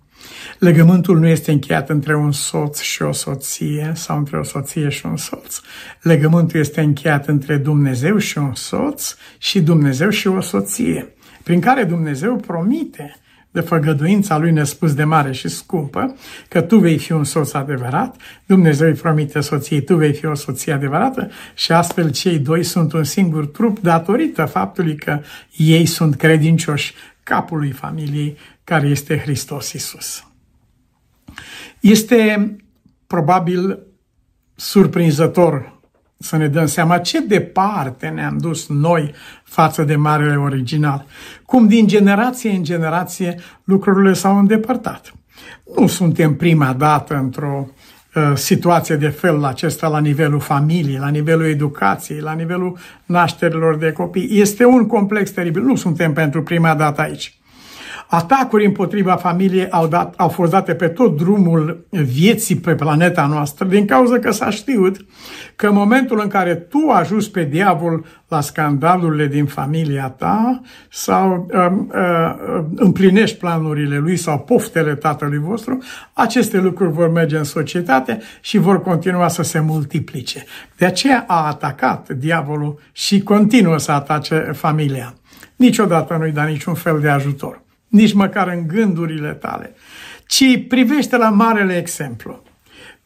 Legământul 0.58 1.18
nu 1.18 1.26
este 1.26 1.52
încheiat 1.52 1.88
între 1.88 2.16
un 2.16 2.32
soț 2.32 2.80
și 2.80 3.02
o 3.02 3.12
soție 3.12 3.92
sau 3.94 4.18
între 4.18 4.38
o 4.38 4.42
soție 4.42 4.88
și 4.88 5.06
un 5.06 5.16
soț. 5.16 5.61
Legământul 6.02 6.61
este 6.61 6.80
încheiat 6.80 7.26
între 7.26 7.56
Dumnezeu 7.56 8.18
și 8.18 8.38
un 8.38 8.54
soț 8.54 9.14
și 9.38 9.61
Dumnezeu 9.61 10.11
și 10.11 10.26
o 10.26 10.40
soție, 10.40 11.14
prin 11.42 11.61
care 11.61 11.84
Dumnezeu 11.84 12.37
promite 12.37 13.16
de 13.50 13.61
făgăduința 13.61 14.38
lui 14.38 14.50
nespus 14.50 14.94
de 14.94 15.04
mare 15.04 15.32
și 15.32 15.48
scumpă, 15.48 16.16
că 16.48 16.61
tu 16.61 16.78
vei 16.78 16.98
fi 16.98 17.12
un 17.12 17.24
soț 17.24 17.52
adevărat, 17.52 18.16
Dumnezeu 18.46 18.88
îi 18.88 18.94
promite 18.94 19.40
soției, 19.40 19.82
tu 19.82 19.96
vei 19.96 20.12
fi 20.12 20.26
o 20.26 20.34
soție 20.34 20.72
adevărată 20.72 21.30
și 21.54 21.72
astfel 21.72 22.11
cei 22.11 22.38
doi 22.38 22.62
sunt 22.62 22.92
un 22.92 23.04
singur 23.04 23.46
trup 23.46 23.78
datorită 23.78 24.44
faptului 24.44 24.96
că 24.96 25.20
ei 25.56 25.87
sunt 25.87 26.14
credincioși 26.14 26.94
capului 27.22 27.70
familiei 27.70 28.37
care 28.64 28.87
este 28.87 29.18
Hristos 29.18 29.72
Isus. 29.72 30.26
Este 31.80 32.56
probabil 33.06 33.78
surprinzător 34.54 35.78
să 36.18 36.37
ne 36.37 36.48
dăm 36.48 36.66
seama 36.66 36.98
ce 36.98 37.20
departe 37.20 38.09
ne-am 38.09 38.38
dus 38.38 38.68
noi 38.68 39.14
față 39.44 39.85
de 39.85 39.96
Marele 39.96 40.37
Original. 40.37 41.04
Cum 41.46 41.68
din 41.68 41.87
generație 41.87 42.50
în 42.50 42.62
generație 42.62 43.40
lucrurile 43.64 44.12
s-au 44.12 44.38
îndepărtat. 44.38 45.12
Nu 45.76 45.87
suntem 45.87 46.37
prima 46.37 46.72
dată 46.72 47.14
într-o 47.14 47.68
uh, 48.14 48.33
situație 48.35 48.96
de 48.96 49.09
felul 49.09 49.44
acesta 49.44 49.88
la 49.88 49.98
nivelul 49.98 50.40
familiei, 50.40 50.98
la 50.98 51.09
nivelul 51.09 51.44
educației, 51.44 52.20
la 52.20 52.33
nivelul 52.33 52.78
nașterilor 53.04 53.76
de 53.76 53.92
copii. 53.92 54.40
Este 54.40 54.64
un 54.64 54.87
complex 54.87 55.31
teribil. 55.31 55.62
Nu 55.62 55.76
suntem 55.76 56.12
pentru 56.12 56.42
prima 56.42 56.74
dată 56.74 57.00
aici. 57.00 57.38
Atacuri 58.11 58.64
împotriva 58.64 59.14
familiei 59.16 59.71
au, 59.71 59.87
dat, 59.87 60.14
au 60.16 60.29
fost 60.29 60.51
date 60.51 60.75
pe 60.75 60.88
tot 60.88 61.16
drumul 61.16 61.87
vieții 61.90 62.57
pe 62.57 62.75
planeta 62.75 63.27
noastră, 63.27 63.66
din 63.66 63.87
cauza 63.87 64.18
că 64.18 64.31
s-a 64.31 64.51
știut 64.51 65.07
că 65.57 65.66
în 65.66 65.75
momentul 65.75 66.21
în 66.23 66.29
care 66.29 66.55
tu 66.55 66.88
ajuns 66.92 67.29
pe 67.29 67.44
diavol 67.44 68.05
la 68.29 68.40
scandalurile 68.40 69.27
din 69.27 69.47
familia 69.47 70.09
ta 70.09 70.61
sau 70.90 71.49
uh, 71.53 71.66
uh, 71.71 72.64
împlinești 72.75 73.37
planurile 73.38 73.99
lui 73.99 74.16
sau 74.16 74.38
poftele 74.38 74.94
tatălui 74.94 75.38
vostru, 75.38 75.79
aceste 76.12 76.59
lucruri 76.59 76.92
vor 76.92 77.11
merge 77.11 77.37
în 77.37 77.44
societate 77.44 78.18
și 78.40 78.59
vor 78.59 78.83
continua 78.83 79.29
să 79.29 79.42
se 79.42 79.61
multiplice. 79.61 80.44
De 80.77 80.85
aceea 80.85 81.25
a 81.27 81.47
atacat 81.47 82.09
diavolul 82.09 82.81
și 82.92 83.23
continuă 83.23 83.79
să 83.79 83.92
atace 83.92 84.51
familia. 84.55 85.14
Niciodată 85.57 86.16
nu-i 86.18 86.33
da 86.33 86.44
niciun 86.44 86.75
fel 86.75 87.01
de 87.01 87.09
ajutor 87.09 87.66
nici 87.88 88.12
măcar 88.12 88.48
în 88.48 88.66
gândurile 88.66 89.33
tale, 89.33 89.74
ci 90.27 90.66
privește 90.68 91.16
la 91.16 91.31
marele 91.31 91.77
exemplu. 91.77 92.42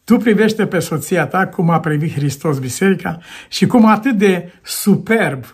Tu 0.04 0.16
privește 0.16 0.66
pe 0.66 0.78
soția 0.78 1.26
ta 1.26 1.46
cum 1.46 1.70
a 1.70 1.80
privit 1.80 2.12
Hristos 2.12 2.58
biserica 2.58 3.18
și 3.48 3.66
cum 3.66 3.84
atât 3.84 4.16
de 4.16 4.52
superb 4.62 5.44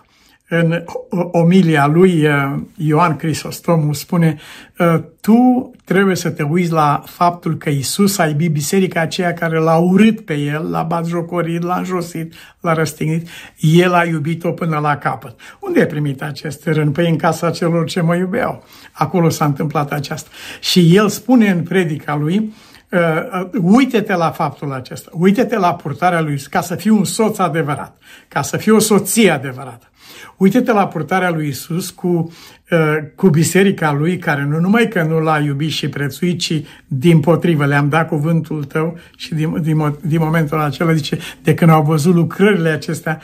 în 0.49 0.85
omilia 1.31 1.87
lui 1.87 2.27
uh, 2.27 2.61
Ioan 2.77 3.17
Crisostomul 3.17 3.95
spune 3.95 4.37
uh, 4.79 4.95
tu 5.21 5.71
trebuie 5.85 6.17
să 6.17 6.31
te 6.31 6.43
uiți 6.43 6.73
la 6.73 7.03
faptul 7.07 7.57
că 7.57 7.71
Isus 7.71 8.19
a 8.19 8.27
iubit 8.27 8.53
biserica 8.53 9.01
aceea 9.01 9.33
care 9.33 9.59
l-a 9.59 9.77
urât 9.77 10.21
pe 10.21 10.35
el, 10.35 10.71
l-a 10.71 10.83
batjocorit, 10.83 11.63
l-a 11.63 11.77
înjosit, 11.77 12.35
l-a 12.61 12.73
răstignit. 12.73 13.29
El 13.61 13.95
a 13.95 14.05
iubit-o 14.05 14.51
până 14.51 14.79
la 14.79 14.97
capăt. 14.97 15.35
Unde 15.61 15.81
ai 15.81 15.87
primit 15.87 16.23
acest 16.23 16.67
rând? 16.67 16.93
Păi 16.93 17.09
în 17.09 17.17
casa 17.17 17.51
celor 17.51 17.87
ce 17.87 18.01
mă 18.01 18.17
iubeau. 18.17 18.65
Acolo 18.93 19.29
s-a 19.29 19.45
întâmplat 19.45 19.93
aceasta. 19.93 20.29
Și 20.61 20.97
el 20.97 21.09
spune 21.09 21.51
în 21.51 21.63
predica 21.63 22.17
lui, 22.17 22.53
Uh, 22.93 23.01
uh, 23.01 23.61
uite-te 23.63 24.15
la 24.15 24.31
faptul 24.31 24.73
acesta, 24.73 25.11
uite-te 25.13 25.57
la 25.57 25.75
purtarea 25.75 26.21
lui 26.21 26.41
ca 26.51 26.61
să 26.61 26.75
fii 26.75 26.91
un 26.91 27.05
soț 27.05 27.39
adevărat, 27.39 27.97
ca 28.29 28.43
să 28.43 28.57
fii 28.57 28.73
o 28.73 28.79
soție 28.79 29.31
adevărată. 29.31 29.88
Uite-te 30.37 30.73
la 30.73 30.87
purtarea 30.87 31.31
lui 31.31 31.49
Isus 31.49 31.91
cu, 31.91 32.33
uh, 32.71 32.79
cu 33.15 33.29
biserica 33.29 33.93
lui, 33.93 34.19
care 34.19 34.45
nu 34.45 34.61
numai 34.61 34.89
că 34.89 35.03
nu 35.03 35.21
l-a 35.21 35.39
iubit 35.39 35.71
și 35.71 35.89
prețuit, 35.89 36.39
ci 36.39 36.63
din 36.87 37.21
potrivă 37.21 37.67
le-am 37.67 37.89
dat 37.89 38.09
cuvântul 38.09 38.65
tău 38.65 38.99
și 39.17 39.35
din, 39.35 39.63
din, 39.63 39.97
din 40.01 40.21
momentul 40.21 40.61
acela 40.61 40.93
zice, 40.93 41.19
de 41.43 41.55
când 41.55 41.71
au 41.71 41.83
văzut 41.83 42.15
lucrările 42.15 42.69
acestea, 42.69 43.21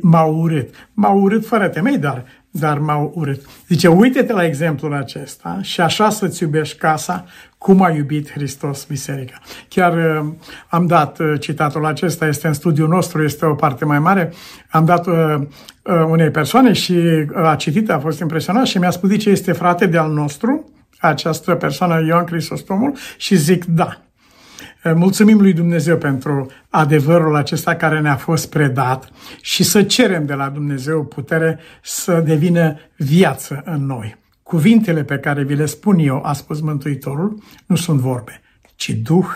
m-au 0.00 0.40
urât. 0.40 0.74
M-au 0.94 1.20
urât 1.20 1.46
fără 1.46 1.68
temei, 1.68 1.98
dar 1.98 2.24
dar 2.50 2.78
m-au 2.78 3.12
urât. 3.14 3.40
Zice, 3.68 3.88
uite-te 3.88 4.32
la 4.32 4.44
exemplul 4.44 4.94
acesta 4.94 5.58
și 5.62 5.80
așa 5.80 6.10
să-ți 6.10 6.42
iubești 6.42 6.78
casa 6.78 7.24
cum 7.58 7.82
a 7.82 7.90
iubit 7.90 8.30
Hristos 8.30 8.84
biserica. 8.84 9.38
Chiar 9.68 9.92
uh, 9.96 10.32
am 10.68 10.86
dat 10.86 11.18
uh, 11.18 11.34
citatul 11.40 11.86
acesta, 11.86 12.26
este 12.26 12.46
în 12.46 12.52
studiul 12.52 12.88
nostru, 12.88 13.22
este 13.22 13.46
o 13.46 13.54
parte 13.54 13.84
mai 13.84 13.98
mare, 13.98 14.32
am 14.70 14.84
dat 14.84 15.06
uh, 15.06 15.14
uh, 15.14 15.46
unei 15.92 16.30
persoane 16.30 16.72
și 16.72 16.92
uh, 16.92 17.26
a 17.34 17.54
citit, 17.54 17.90
a 17.90 17.98
fost 17.98 18.20
impresionat 18.20 18.66
și 18.66 18.78
mi-a 18.78 18.90
spus, 18.90 19.18
ce 19.18 19.30
este 19.30 19.52
frate 19.52 19.86
de-al 19.86 20.12
nostru, 20.12 20.72
această 20.98 21.54
persoană 21.54 22.04
Ioan 22.06 22.24
Crisostomul, 22.24 22.96
și 23.16 23.36
zic, 23.36 23.64
da. 23.64 24.02
Uh, 24.84 24.92
mulțumim 24.94 25.40
lui 25.40 25.52
Dumnezeu 25.52 25.96
pentru 25.96 26.50
adevărul 26.68 27.36
acesta 27.36 27.74
care 27.74 28.00
ne-a 28.00 28.16
fost 28.16 28.50
predat 28.50 29.10
și 29.40 29.62
să 29.62 29.82
cerem 29.82 30.26
de 30.26 30.34
la 30.34 30.48
Dumnezeu 30.48 31.04
putere 31.04 31.58
să 31.82 32.22
devină 32.24 32.76
viață 32.96 33.62
în 33.64 33.86
noi. 33.86 34.16
Cuvintele 34.42 35.04
pe 35.04 35.18
care 35.18 35.42
vi 35.42 35.54
le 35.54 35.66
spun 35.66 35.98
eu, 35.98 36.22
a 36.24 36.32
spus 36.32 36.60
Mântuitorul, 36.60 37.42
nu 37.66 37.76
sunt 37.76 38.00
vorbe, 38.00 38.40
ci 38.76 38.90
Duh 38.90 39.26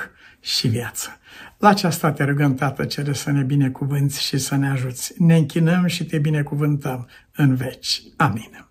și 0.41 0.69
viață. 0.69 1.17
La 1.62 1.68
aceasta 1.68 2.12
te 2.12 2.25
rugăm, 2.25 2.55
Tată, 2.55 2.85
cere 2.85 3.12
să 3.12 3.31
ne 3.31 3.42
binecuvânți 3.42 4.22
și 4.22 4.38
să 4.38 4.57
ne 4.57 4.70
ajuți. 4.70 5.14
Ne 5.18 5.37
închinăm 5.37 5.87
și 5.87 6.05
te 6.05 6.18
binecuvântăm 6.18 7.09
în 7.37 7.55
veci. 7.55 8.03
Amin. 8.16 8.66